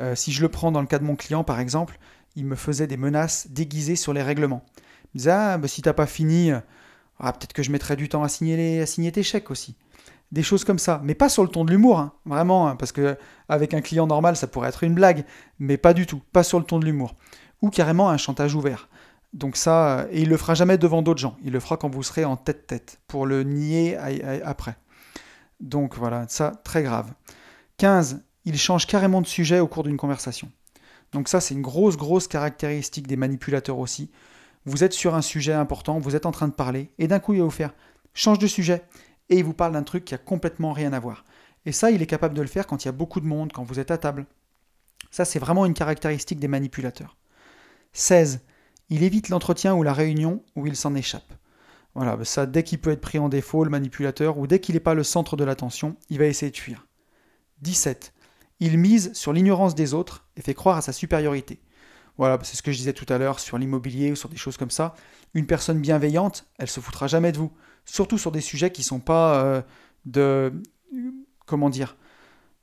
[0.00, 1.98] Euh, si je le prends dans le cas de mon client, par exemple,
[2.36, 4.64] il me faisait des menaces déguisées sur les règlements.
[4.76, 6.52] Il me disait, ah, bah, si t'as pas fini,
[7.18, 9.76] ah, peut-être que je mettrai du temps à signer, à signer tes chèques aussi.
[10.34, 12.90] Des choses comme ça, mais pas sur le ton de l'humour, hein, vraiment, hein, parce
[12.90, 13.16] que
[13.48, 15.24] avec un client normal, ça pourrait être une blague,
[15.60, 17.14] mais pas du tout, pas sur le ton de l'humour.
[17.62, 18.88] Ou carrément un chantage ouvert.
[19.32, 21.36] Donc ça, et il le fera jamais devant d'autres gens.
[21.44, 23.96] Il le fera quand vous serez en tête-tête, pour le nier
[24.44, 24.74] après.
[25.60, 27.12] Donc voilà, ça, très grave.
[27.76, 28.24] 15.
[28.44, 30.50] Il change carrément de sujet au cours d'une conversation.
[31.12, 34.10] Donc ça, c'est une grosse, grosse caractéristique des manipulateurs aussi.
[34.64, 37.34] Vous êtes sur un sujet important, vous êtes en train de parler, et d'un coup,
[37.34, 37.72] il va vous faire
[38.14, 38.82] change de sujet,
[39.30, 41.24] et il vous parle d'un truc qui a complètement rien à voir.
[41.66, 43.52] Et ça, il est capable de le faire quand il y a beaucoup de monde,
[43.52, 44.26] quand vous êtes à table.
[45.10, 47.16] Ça, c'est vraiment une caractéristique des manipulateurs.
[47.92, 48.40] 16.
[48.90, 51.32] Il évite l'entretien ou la réunion où il s'en échappe.
[51.94, 54.74] Voilà, bah ça, dès qu'il peut être pris en défaut, le manipulateur, ou dès qu'il
[54.74, 56.86] n'est pas le centre de l'attention, il va essayer de fuir.
[57.62, 58.12] 17.
[58.60, 61.60] Il mise sur l'ignorance des autres et fait croire à sa supériorité.
[62.18, 64.36] Voilà, bah c'est ce que je disais tout à l'heure sur l'immobilier ou sur des
[64.36, 64.94] choses comme ça.
[65.34, 67.52] Une personne bienveillante, elle se foutra jamais de vous.
[67.84, 69.62] Surtout sur des sujets qui sont pas euh,
[70.06, 70.52] de.
[71.46, 71.96] Comment dire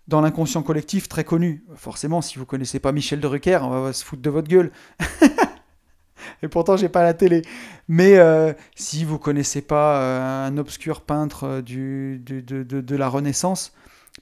[0.07, 1.63] dans l'inconscient collectif très connu.
[1.76, 4.72] Forcément, si vous connaissez pas Michel de Rucker, on va se foutre de votre gueule.
[6.43, 7.43] et pourtant j'ai pas la télé.
[7.88, 13.74] Mais euh, si vous connaissez pas euh, un obscur peintre du, de, de, la Renaissance,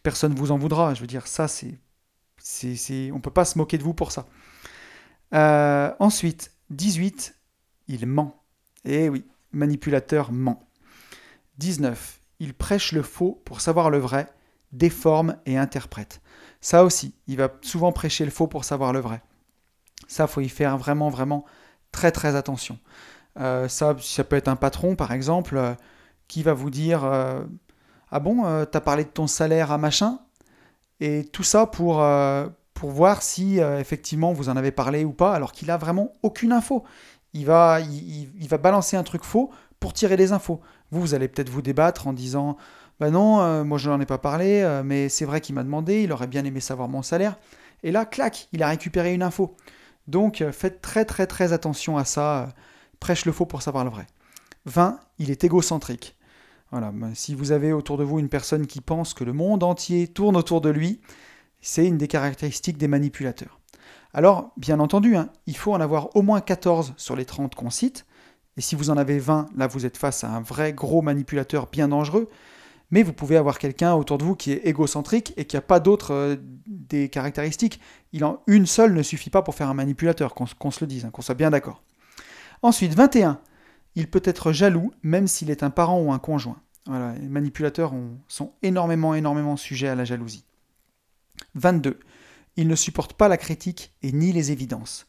[0.03, 0.93] personne vous en voudra.
[0.93, 1.79] Je veux dire, ça c'est,
[2.37, 4.27] c'est, on peut pas se moquer de vous pour ça.
[5.99, 7.35] ensuite, 18,
[7.87, 8.43] il ment.
[8.85, 10.68] Eh oui, manipulateur ment.
[11.60, 12.22] 19.
[12.39, 14.28] il prêche le faux pour savoir le vrai,
[14.72, 16.22] déforme et interprète.
[16.62, 19.22] Ça aussi, il va souvent prêcher le faux pour savoir le vrai.
[20.07, 21.45] Ça, faut y faire vraiment, vraiment
[21.91, 22.80] très, très attention.
[23.39, 25.74] Euh, ça, ça peut être un patron, par exemple, euh,
[26.28, 27.43] qui va vous dire euh,
[28.12, 30.20] Ah bon, t'as parlé de ton salaire à machin?
[30.99, 32.03] Et tout ça pour,
[32.82, 36.84] voir si effectivement vous en avez parlé ou pas, alors qu'il a vraiment aucune info.
[37.34, 37.80] Il, va
[38.62, 40.62] balancer un truc faux pour tirer des infos.
[40.91, 42.57] Vous, vous allez peut-être vous débattre en disant
[42.99, 46.11] Bah non, moi je n'en ai pas parlé, mais c'est vrai qu'il m'a demandé, il
[46.11, 47.37] aurait bien aimé savoir mon salaire.
[47.83, 49.55] Et là, clac, il a récupéré une info.
[50.07, 52.53] Donc faites très très très attention à ça
[52.99, 54.07] prêche le faux pour savoir le vrai.
[54.65, 54.99] 20.
[55.19, 56.15] Il est égocentrique.
[56.71, 59.63] Voilà, ben, si vous avez autour de vous une personne qui pense que le monde
[59.63, 61.01] entier tourne autour de lui,
[61.61, 63.59] c'est une des caractéristiques des manipulateurs.
[64.13, 67.69] Alors, bien entendu, hein, il faut en avoir au moins 14 sur les 30 qu'on
[67.69, 68.05] cite,
[68.60, 71.68] et si vous en avez 20, là vous êtes face à un vrai gros manipulateur
[71.72, 72.28] bien dangereux,
[72.91, 75.80] mais vous pouvez avoir quelqu'un autour de vous qui est égocentrique et qui n'a pas
[75.80, 76.36] d'autres euh,
[76.68, 77.80] des caractéristiques.
[78.12, 81.05] Il en, une seule ne suffit pas pour faire un manipulateur, qu'on se le dise,
[81.05, 81.82] hein, qu'on soit bien d'accord.
[82.62, 83.39] Ensuite, 21.
[83.95, 86.62] Il peut être jaloux même s'il est un parent ou un conjoint.
[86.86, 87.93] Voilà, les manipulateurs
[88.28, 90.43] sont énormément, énormément sujets à la jalousie.
[91.55, 91.97] 22.
[92.57, 95.07] Il ne supporte pas la critique et ni les évidences.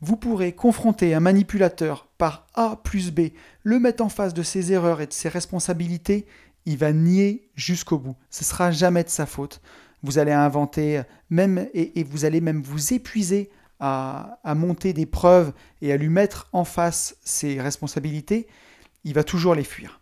[0.00, 3.28] Vous pourrez confronter un manipulateur par A plus B,
[3.62, 6.26] le mettre en face de ses erreurs et de ses responsabilités,
[6.66, 8.16] il va nier jusqu'au bout.
[8.30, 9.60] Ce sera jamais de sa faute.
[10.02, 15.92] Vous allez inventer même et vous allez même vous épuiser à, monter des preuves et
[15.92, 18.46] à lui mettre en face ses responsabilités,
[19.04, 20.00] il va toujours les fuir.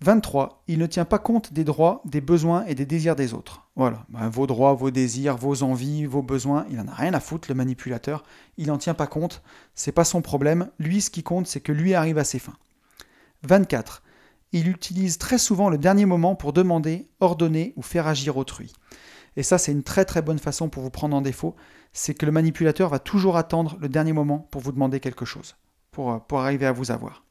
[0.00, 0.62] 23.
[0.68, 3.66] Il ne tient pas compte des droits, des besoins et des désirs des autres.
[3.76, 7.20] Voilà, ben, vos droits, vos désirs, vos envies, vos besoins, il n'en a rien à
[7.20, 8.22] foutre, le manipulateur.
[8.58, 9.42] Il n'en tient pas compte,
[9.74, 10.70] c'est pas son problème.
[10.78, 12.56] Lui, ce qui compte, c'est que lui arrive à ses fins.
[13.42, 14.02] 24.
[14.52, 18.72] Il utilise très souvent le dernier moment pour demander, ordonner ou faire agir autrui.
[19.36, 21.56] Et ça, c'est une très très bonne façon pour vous prendre en défaut
[21.96, 25.56] c'est que le manipulateur va toujours attendre le dernier moment pour vous demander quelque chose,
[25.90, 27.24] pour, euh, pour arriver à vous avoir.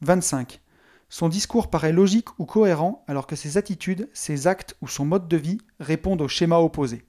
[0.00, 0.60] 25.
[1.08, 5.28] Son discours paraît logique ou cohérent alors que ses attitudes, ses actes ou son mode
[5.28, 7.04] de vie répondent au schéma opposé.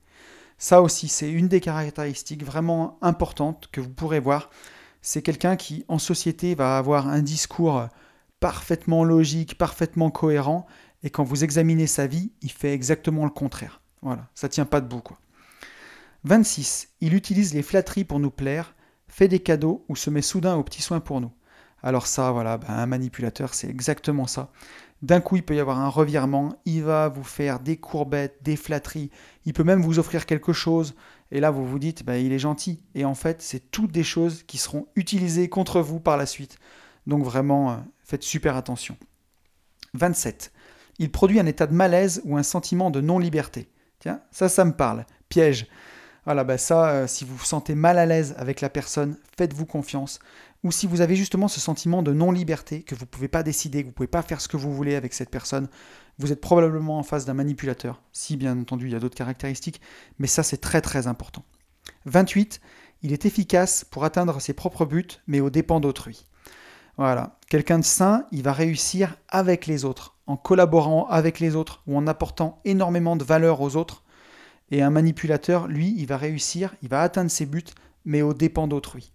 [0.58, 4.50] Ça aussi, c'est une des caractéristiques vraiment importantes que vous pourrez voir.
[5.02, 7.88] C'est quelqu'un qui, en société, va avoir un discours
[8.40, 10.66] parfaitement logique, parfaitement cohérent,
[11.04, 13.82] et quand vous examinez sa vie, il fait exactement le contraire.
[14.02, 15.18] Voilà, ça tient pas debout, quoi.
[16.26, 16.90] 26.
[17.00, 18.76] Il utilise les flatteries pour nous plaire,
[19.08, 21.32] fait des cadeaux ou se met soudain aux petits soins pour nous.
[21.84, 24.52] Alors ça, voilà, ben, un manipulateur, c'est exactement ça.
[25.02, 28.58] D'un coup, il peut y avoir un revirement, il va vous faire des courbettes, des
[28.58, 29.12] flatteries,
[29.46, 30.94] il peut même vous offrir quelque chose,
[31.32, 32.82] et là vous vous dites, ben, il est gentil.
[32.96, 36.58] Et en fait, c'est toutes des choses qui seront utilisées contre vous par la suite.
[37.08, 38.98] Donc vraiment, euh, faites super attention.
[39.94, 40.52] 27.
[41.00, 43.70] Il produit un état de malaise ou un sentiment de non-liberté.
[44.00, 45.06] Tiens, ça, ça me parle.
[45.30, 45.68] Piège.
[46.26, 49.66] Voilà, bah ça, euh, si vous vous sentez mal à l'aise avec la personne, faites-vous
[49.66, 50.20] confiance.
[50.64, 53.80] Ou si vous avez justement ce sentiment de non-liberté, que vous ne pouvez pas décider,
[53.80, 55.70] que vous ne pouvez pas faire ce que vous voulez avec cette personne,
[56.18, 58.02] vous êtes probablement en face d'un manipulateur.
[58.12, 59.80] Si, bien entendu, il y a d'autres caractéristiques,
[60.18, 61.44] mais ça, c'est très très important.
[62.06, 62.60] 28.
[63.02, 66.26] Il est efficace pour atteindre ses propres buts, mais aux dépens d'autrui.
[66.98, 67.40] Voilà.
[67.48, 71.98] Quelqu'un de sain, il va réussir avec les autres, en collaborant avec les autres ou
[71.98, 74.04] en apportant énormément de valeur aux autres
[74.72, 77.64] et un manipulateur, lui, il va réussir, il va atteindre ses buts,
[78.06, 79.12] mais aux dépens d'autrui.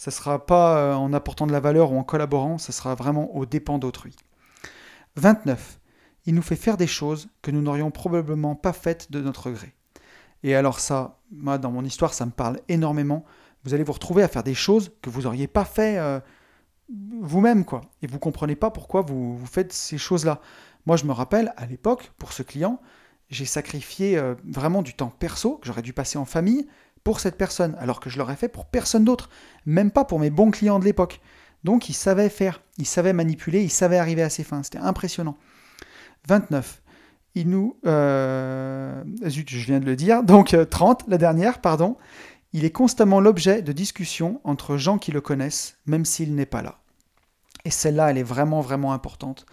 [0.00, 2.94] Ça ne sera pas euh, en apportant de la valeur ou en collaborant, ça sera
[2.94, 4.16] vraiment aux dépens d'autrui.
[5.16, 5.78] 29.
[6.24, 9.74] Il nous fait faire des choses que nous n'aurions probablement pas faites de notre gré.
[10.42, 13.26] Et alors ça, moi, dans mon histoire, ça me parle énormément.
[13.62, 16.18] Vous allez vous retrouver à faire des choses que vous n'auriez pas fait euh,
[17.20, 17.82] vous-même, quoi.
[18.00, 20.40] Et vous comprenez pas pourquoi vous, vous faites ces choses-là.
[20.86, 22.80] Moi, je me rappelle, à l'époque, pour ce client,
[23.28, 26.66] j'ai sacrifié euh, vraiment du temps perso que j'aurais dû passer en famille
[27.04, 29.30] pour cette personne, alors que je l'aurais fait pour personne d'autre,
[29.66, 31.20] même pas pour mes bons clients de l'époque.
[31.64, 35.36] Donc il savait faire, il savait manipuler, il savait arriver à ses fins, c'était impressionnant.
[36.28, 36.82] 29.
[37.34, 37.78] Il nous...
[37.86, 40.22] Euh, zut, je viens de le dire.
[40.22, 41.96] Donc 30, euh, la dernière, pardon.
[42.52, 46.62] Il est constamment l'objet de discussions entre gens qui le connaissent, même s'il n'est pas
[46.62, 46.80] là.
[47.64, 49.46] Et celle-là, elle est vraiment, vraiment importante.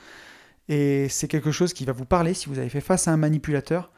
[0.70, 3.18] Et c'est quelque chose qui va vous parler si vous avez fait face à un
[3.18, 3.92] manipulateur.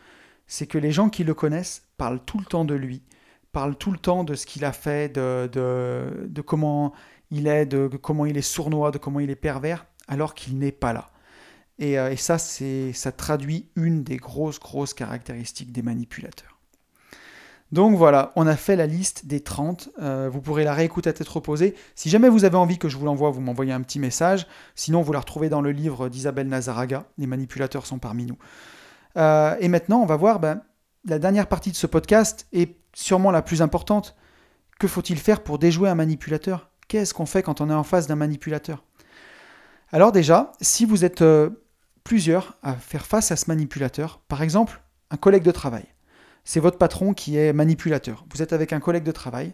[0.48, 3.04] C'est que les gens qui le connaissent parlent tout le temps de lui,
[3.52, 6.94] parlent tout le temps de ce qu'il a fait, de, de, comment
[7.32, 10.72] il est, de comment il est sournois, de comment il est pervers, alors qu'il n'est
[10.72, 11.10] pas là.
[11.80, 16.60] Et, euh, et ça, ça traduit une des grosses, grosses caractéristiques des manipulateurs.
[17.72, 19.90] Donc voilà, on a fait la liste des 30.
[20.02, 21.76] Euh, vous pourrez la réécouter à tête reposée.
[21.94, 24.48] Si jamais vous avez envie que je vous l'envoie, vous m'envoyez un petit message.
[24.74, 27.06] Sinon, vous la retrouvez dans le livre d'Isabelle Nazaraga.
[27.20, 28.38] Les manipulateurs sont parmi nous.
[29.18, 30.62] Euh, et maintenant, on va voir ben,
[31.06, 34.16] la dernière partie de ce podcast est sûrement la plus importante.
[34.80, 36.70] Que faut-il faire pour déjouer un manipulateur?
[36.88, 38.84] Qu'est-ce qu'on fait quand on est en face d'un manipulateur?
[39.92, 41.50] Alors déjà, si vous êtes euh,
[42.04, 44.82] plusieurs à faire face à ce manipulateur, par exemple
[45.12, 45.86] un collègue de travail,
[46.44, 48.26] c'est votre patron qui est manipulateur.
[48.32, 49.54] Vous êtes avec un collègue de travail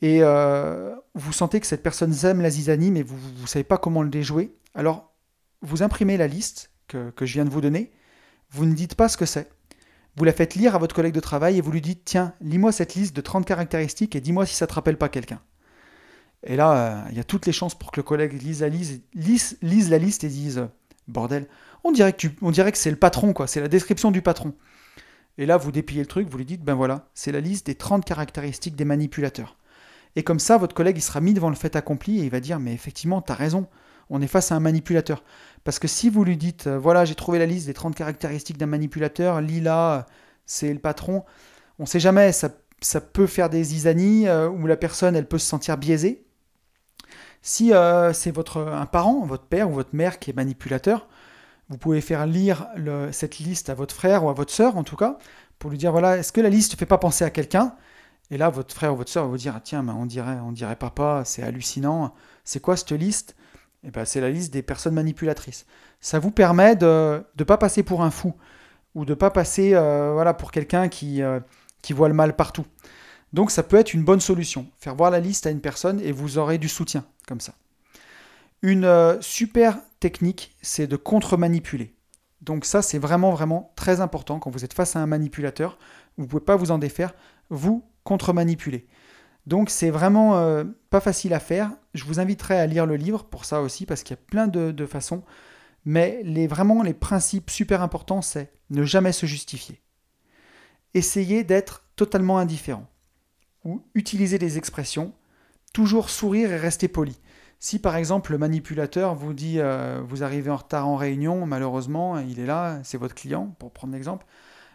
[0.00, 3.78] et euh, vous sentez que cette personne aime la zizanie, mais vous ne savez pas
[3.78, 4.56] comment le déjouer.
[4.74, 5.12] Alors,
[5.60, 7.92] vous imprimez la liste que, que je viens de vous donner.
[8.50, 9.48] Vous ne dites pas ce que c'est.
[10.16, 12.72] Vous la faites lire à votre collègue de travail et vous lui dites Tiens, lis-moi
[12.72, 15.40] cette liste de 30 caractéristiques et dis-moi si ça ne te rappelle pas quelqu'un.
[16.44, 18.68] Et là, euh, il y a toutes les chances pour que le collègue lise la,
[18.68, 20.68] liste et dise
[21.08, 21.46] Bordel,
[21.84, 22.28] on dirait que,
[22.74, 24.54] c'est le patron, quoi, c'est la description du patron.
[25.38, 27.74] Et là, vous dépliez le truc, vous lui dites, ben voilà, c'est la liste des
[27.74, 29.56] 30 caractéristiques des manipulateurs.
[30.14, 32.40] Et comme ça, votre collègue, il sera mis devant le fait accompli et il va
[32.40, 33.66] dire, mais effectivement, tu as raison,
[34.10, 35.24] on est face à un manipulateur.
[35.64, 38.58] Parce que si vous lui dites, euh, voilà, j'ai trouvé la liste des 30 caractéristiques
[38.58, 40.06] d'un manipulateur, Lila,
[40.46, 41.24] c'est le patron,
[41.78, 42.50] on ne sait jamais, ça,
[43.12, 46.24] peut faire des isanies euh, où la personne, elle peut se sentir biaisée.
[47.42, 51.08] Si euh, c'est votre un parent, votre père ou votre mère qui est manipulateur,
[51.68, 52.66] vous pouvez faire lire
[53.12, 55.18] cette liste à votre frère ou à votre sœur, en tout cas,
[55.58, 57.74] pour lui dire voilà, est-ce que la liste ne fait pas penser à quelqu'un?
[58.30, 60.52] Et là, votre frère ou votre sœur va vous dire ah, tiens, on dirait, on
[60.52, 62.14] dirait papa, c'est hallucinant.
[62.44, 63.36] C'est quoi cette liste?
[63.84, 65.66] Eh ben, c'est la liste des personnes manipulatrices.
[66.00, 68.34] Ça vous permet de ne pas passer pour un fou
[68.94, 71.40] ou de ne pas passer euh, voilà, pour quelqu'un qui, euh,
[71.82, 72.66] qui voit le mal partout.
[73.32, 74.66] Donc ça peut être une bonne solution.
[74.78, 77.54] Faire voir la liste à une personne et vous aurez du soutien comme ça.
[78.60, 81.94] Une euh, super technique, c'est de contre-manipuler.
[82.42, 85.78] Donc ça, c'est vraiment, vraiment très important quand vous êtes face à un manipulateur.
[86.16, 87.14] Vous ne pouvez pas vous en défaire,
[87.50, 88.86] vous contre-manipulez.
[89.46, 91.72] Donc c'est vraiment euh, pas facile à faire.
[91.94, 94.46] Je vous inviterai à lire le livre pour ça aussi, parce qu'il y a plein
[94.46, 95.22] de, façons.
[95.84, 99.80] Mais les, vraiment, les principes super importants, c'est ne jamais se justifier.
[100.94, 102.86] Essayez d'être totalement indifférent.
[103.64, 105.12] Ou utiliser des expressions.
[105.72, 107.18] Toujours sourire et rester poli.
[107.58, 112.18] Si par exemple le manipulateur vous dit euh, vous arrivez en retard en réunion, malheureusement,
[112.18, 114.26] il est là, c'est votre client, pour prendre l'exemple,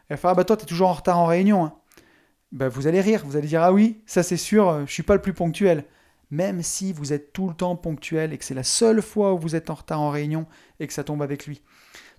[0.09, 1.65] il va faire ah bah toi tu es toujours en retard en réunion.
[1.65, 1.73] Hein.
[2.51, 5.03] Bah, vous allez rire, vous allez dire ah oui, ça c'est sûr, euh, je suis
[5.03, 5.85] pas le plus ponctuel.
[6.29, 9.37] Même si vous êtes tout le temps ponctuel et que c'est la seule fois où
[9.37, 10.45] vous êtes en retard en réunion
[10.79, 11.61] et que ça tombe avec lui.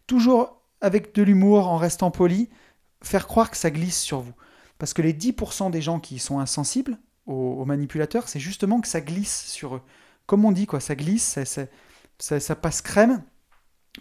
[0.06, 2.48] Toujours avec de l'humour, en restant poli,
[3.02, 4.32] faire croire que ça glisse sur vous.
[4.78, 9.02] Parce que les 10% des gens qui sont insensibles aux manipulateurs, c'est justement que ça
[9.02, 9.82] glisse sur eux
[10.28, 11.38] comme on dit, quoi, ça glisse,
[12.18, 13.22] ça, passe crème,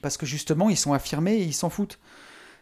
[0.02, 2.00] parce que justement, ils sont affirmés et ils s'en foutent.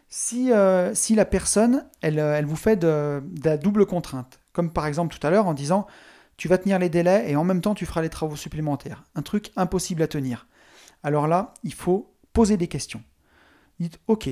[0.08, 4.72] Si, euh, si la personne, elle, euh, elle vous fait de, la double contrainte, comme
[4.72, 5.86] par exemple tout à l'heure en disant
[6.36, 9.22] tu vas tenir les délais et en même temps tu feras les travaux supplémentaires, un
[9.22, 10.46] truc impossible à tenir.
[11.02, 13.02] Alors là, il faut poser des questions.
[13.80, 14.28] Dites ok,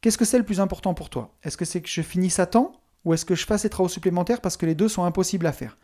[0.00, 1.34] qu'est-ce que c'est le plus important pour toi?
[1.42, 2.72] Est-ce que c'est que je finisse à temps
[3.04, 5.52] ou est-ce que je fasse les travaux supplémentaires parce que les deux sont impossibles à
[5.52, 5.78] faire?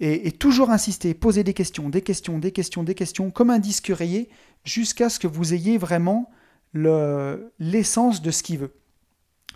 [0.00, 3.86] Et, toujours insister, poser des questions, des questions, des questions, des questions, comme un disque
[3.94, 4.30] rayé,
[4.64, 6.28] jusqu'à ce que vous ayez vraiment
[6.74, 8.74] l'essence de ce qu'il veut.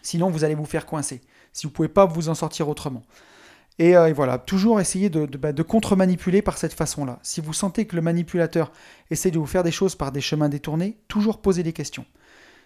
[0.03, 1.21] Sinon, vous allez vous faire coincer,
[1.53, 3.03] si vous ne pouvez pas vous en sortir autrement.
[3.79, 7.19] Et, euh, voilà, toujours essayer bah, de contre-manipuler par cette façon-là.
[7.23, 8.73] Si vous sentez que le manipulateur
[9.11, 12.07] essaie de vous faire des choses par des chemins détournés, toujours poser des questions.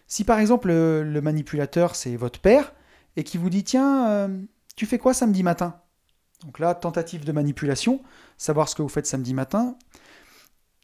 [0.06, 2.72] Si par exemple le, manipulateur c'est votre père
[3.16, 4.42] et qui vous dit tiens, euh,
[4.76, 5.80] tu fais quoi samedi matin?
[6.44, 8.02] Donc là, tentative de manipulation,
[8.38, 9.76] savoir ce que vous faites samedi matin.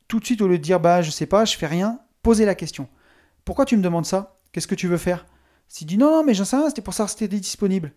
[0.07, 2.45] Tout de suite, au lieu de dire bah je sais pas, je fais rien, posez
[2.45, 2.89] la question.
[3.47, 4.37] Pourquoi tu me demandes ça?
[4.53, 5.25] Qu'est-ce que tu veux faire?
[5.69, 7.93] S'il dit non, non, mais j'en sais rien, c'était pour ça que c'était disponible.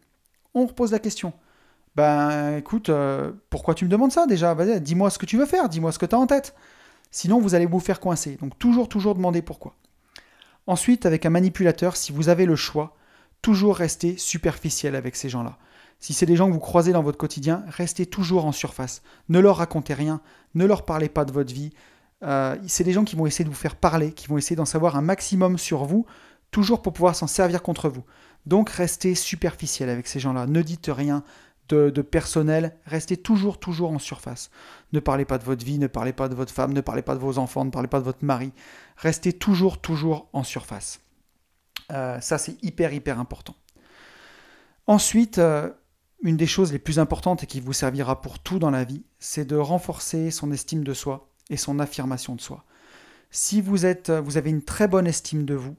[0.53, 1.33] On repose la question.
[1.95, 4.55] Ben écoute, euh, pourquoi tu me demandes ça déjà?
[4.79, 6.55] Dis-moi ce que tu veux faire, dis-moi ce que tu as en tête.
[7.09, 8.37] Sinon, vous allez vous faire coincer.
[8.39, 9.75] Donc toujours, toujours demander pourquoi.
[10.67, 12.95] Ensuite, avec un manipulateur, si vous avez le choix,
[13.41, 15.57] toujours rester superficiel avec ces gens-là.
[15.99, 19.01] Si c'est des gens que vous croisez dans votre quotidien, restez toujours en surface.
[19.29, 20.21] Ne leur racontez rien,
[20.53, 21.71] ne leur parlez pas de votre vie.
[22.23, 24.65] Euh, c'est des gens qui vont essayer de vous faire parler, qui vont essayer d'en
[24.65, 26.05] savoir un maximum sur vous,
[26.51, 28.03] toujours pour pouvoir s'en servir contre vous.
[28.45, 30.47] Donc restez superficiel avec ces gens-là.
[30.47, 31.23] Ne dites rien
[31.69, 32.75] de, personnel.
[32.85, 34.49] Restez toujours, toujours en surface.
[34.91, 37.13] Ne parlez pas de votre vie, ne parlez pas de votre femme, ne parlez pas
[37.13, 38.51] de vos enfants, ne parlez pas de votre mari.
[38.97, 40.99] Restez toujours, toujours en surface.
[41.91, 43.55] Euh, ça, c'est hyper, hyper important.
[44.87, 45.69] Ensuite, euh,
[46.23, 49.03] une des choses les plus importantes et qui vous servira pour tout dans la vie,
[49.19, 52.65] c'est de renforcer son estime de soi et son affirmation de soi.
[53.31, 55.75] Si vous, êtes, vous avez une très bonne estime de vous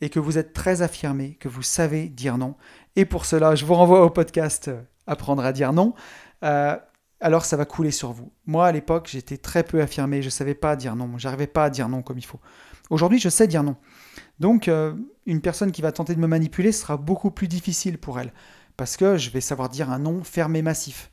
[0.00, 2.56] et que vous êtes très affirmé, que vous savez dire non.
[2.96, 5.94] Et pour cela, je vous renvoie au podcast euh, Apprendre à dire non.
[6.44, 6.76] Euh,
[7.20, 8.32] alors ça va couler sur vous.
[8.46, 11.64] Moi, à l'époque, j'étais très peu affirmé, je ne savais pas dire non, j'arrivais pas
[11.64, 12.40] à dire non comme il faut.
[12.90, 13.76] Aujourd'hui, je sais dire non.
[14.40, 14.92] Donc, euh,
[15.24, 18.32] une personne qui va tenter de me manipuler sera beaucoup plus difficile pour elle,
[18.76, 21.11] parce que je vais savoir dire un non ferme et massif.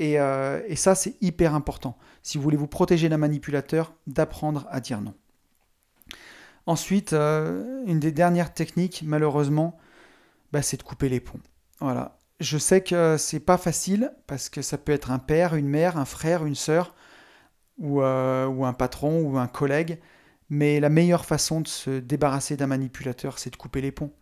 [0.00, 1.96] Et, et ça, c'est hyper important.
[2.22, 5.14] Si vous voulez vous protéger d'un manipulateur, d'apprendre à dire non.
[6.66, 9.76] Ensuite, euh, une des dernières techniques, malheureusement,
[10.52, 11.40] bah, c'est de couper les ponts.
[11.80, 12.16] Voilà.
[12.38, 15.96] Je sais que c'est pas facile parce que ça peut être un père, une mère,
[15.96, 16.94] un frère, une sœur,
[17.78, 19.98] ou, euh, ou un patron ou un collègue.
[20.48, 24.12] Mais la meilleure façon de se débarrasser d'un manipulateur, c'est de couper les ponts.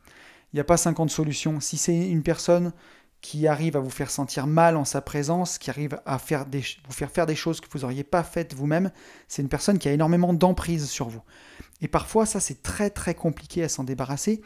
[0.52, 1.60] Il n'y a pas 50 solutions.
[1.60, 2.72] Si c'est une personne
[3.20, 7.10] qui arrive à vous faire sentir mal en sa présence, qui arrive à vous faire
[7.10, 8.90] faire des choses que vous n'auriez pas faites vous-même,
[9.26, 11.22] c'est une personne qui a énormément d'emprise sur vous.
[11.80, 14.40] Et parfois, ça, c'est très très compliqué à s'en débarrasser.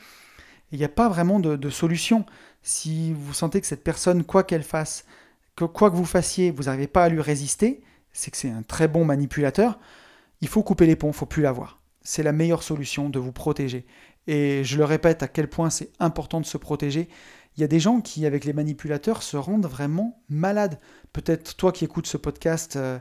[0.70, 2.24] Il n'y a pas vraiment de, solution.
[2.62, 5.04] Si vous sentez que cette personne, quoi qu'elle fasse,
[5.54, 8.62] que quoi que vous fassiez, vous n'arrivez pas à lui résister, c'est que c'est un
[8.62, 9.78] très bon manipulateur,
[10.40, 11.80] il faut couper les ponts, il faut plus l'avoir.
[12.02, 13.86] C'est la meilleure solution de vous protéger.
[14.26, 17.08] Et je le répète à quel point c'est important de se protéger.
[17.56, 20.78] Il y a des gens qui, avec les manipulateurs, se rendent vraiment malades.
[21.12, 22.98] Peut-être toi qui écoutes ce podcast, euh,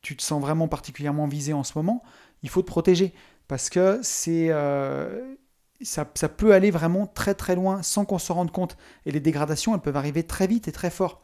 [0.00, 2.02] tu te sens vraiment particulièrement visé en ce moment.
[2.42, 3.14] Il faut te protéger
[3.46, 5.36] parce que c'est euh,
[5.82, 8.76] ça, peut aller vraiment très très loin sans qu'on se rende compte.
[9.06, 11.22] Et les dégradations, elles peuvent arriver très vite et très fort.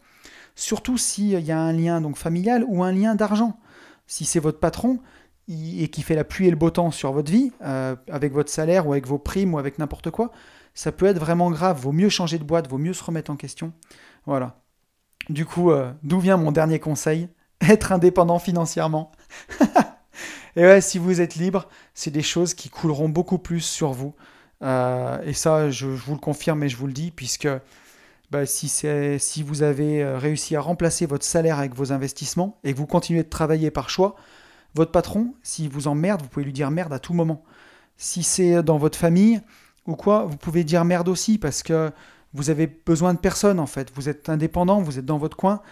[0.55, 3.59] Surtout s'il y a un lien donc familial ou un lien d'argent.
[4.07, 5.01] Si c'est votre patron
[5.49, 8.51] et qui fait la pluie et le beau temps sur votre vie, euh, avec votre
[8.51, 10.31] salaire ou avec vos primes ou avec n'importe quoi,
[10.79, 11.81] ça peut être vraiment grave.
[11.81, 13.73] Vaut mieux changer de boîte, vaut mieux se remettre en question.
[14.27, 14.61] Voilà.
[15.29, 17.29] Du coup, euh, d'où vient mon dernier conseil?
[17.61, 19.11] Être indépendant financièrement.
[20.57, 24.15] et ouais, si vous êtes libre, c'est des choses qui couleront beaucoup plus sur vous.
[24.63, 27.49] Euh, et ça, je, vous le confirme et je vous le dis, puisque
[28.31, 32.73] bah, si, si vous avez euh, réussi à remplacer votre salaire avec vos investissements et
[32.73, 34.15] que vous continuez de travailler par choix,
[34.77, 37.43] votre patron, s'il vous emmerde, vous pouvez lui dire merde à tout moment.
[37.97, 39.41] Si c'est dans votre famille,
[39.89, 41.91] ou quoi, vous pouvez dire merde aussi parce que
[42.35, 43.91] vous avez besoin de personne en fait.
[43.95, 45.63] Vous êtes indépendant, vous êtes dans votre coin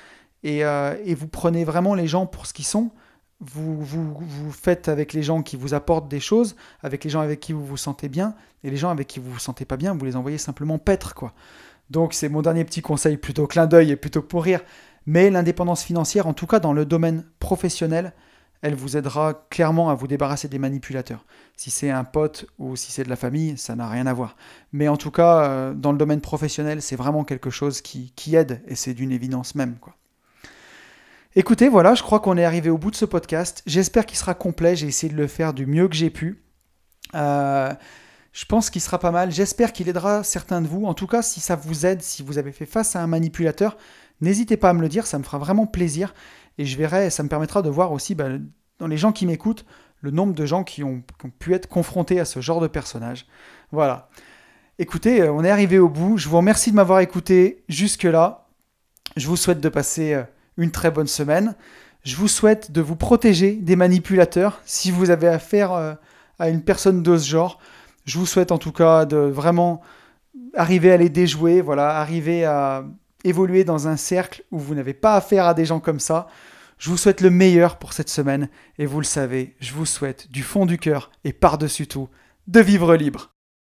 [0.43, 2.91] et, euh, vous prenez vraiment les gens pour ce qu'ils sont.
[3.41, 7.21] Vous, vous, vous, faites avec les gens qui vous apportent des choses, avec les gens
[7.21, 9.77] avec qui vous vous sentez bien, et les gens avec qui vous vous sentez pas
[9.77, 11.35] bien, vous les envoyez simplement paître quoi.
[11.91, 14.61] Donc c'est mon dernier petit conseil, plutôt clin d'œil et plutôt pour rire.
[15.05, 18.15] Mais l'indépendance financière, en tout cas dans le domaine professionnel,
[18.63, 21.25] elle vous aidera clairement à vous débarrasser des manipulateurs.
[21.57, 24.37] Si c'est un pote ou si c'est de la famille, ça n'a rien à voir.
[24.73, 28.63] Mais en tout cas, euh, dans le domaine professionnel, c'est vraiment quelque chose qui, aide
[28.67, 29.77] et c'est d'une évidence même.
[29.81, 29.95] Quoi.
[31.35, 33.63] Écoutez, voilà, je crois qu'on est arrivé au bout de ce podcast.
[33.67, 34.75] J'espère qu'il sera complet.
[34.75, 36.43] J'ai essayé de le faire du mieux que j'ai pu.
[37.15, 37.73] Euh,
[38.33, 39.33] je pense qu'il sera pas mal.
[39.33, 40.85] J'espère qu'il aidera certains de vous.
[40.85, 43.77] En tout cas, si ça vous aide, si vous avez fait face à un manipulateur,
[44.21, 45.07] n'hésitez pas à me le dire.
[45.07, 46.15] Ça me fera vraiment plaisir.
[46.59, 48.29] Et je verrai, ça me permettra de voir aussi, bah,
[48.79, 49.65] dans les gens qui m'écoutent,
[50.01, 51.03] le nombre de gens qui ont,
[51.39, 53.27] pu être confrontés à ce genre de personnage.
[53.73, 54.09] Voilà.
[54.79, 56.19] Écoutez, euh, on est arrivé au bout.
[56.19, 58.47] Je vous remercie de m'avoir écouté jusque-là.
[59.17, 60.23] Je vous souhaite de passer euh,
[60.57, 61.55] une très bonne semaine.
[62.05, 65.95] Je vous souhaite de vous protéger des manipulateurs si vous avez affaire euh,
[66.39, 67.59] à une personne de ce genre.
[68.05, 69.81] Je vous souhaite en tout cas de vraiment
[70.55, 72.85] arriver à les déjouer, voilà, arriver à
[73.29, 76.29] évoluer dans un cercle où vous n'avez pas affaire à des gens comme ça.
[76.79, 78.49] Je vous souhaite le meilleur pour cette semaine
[78.79, 82.09] et vous le savez, je vous souhaite du fond du cœur et par-dessus tout
[82.47, 83.36] de vivre libre.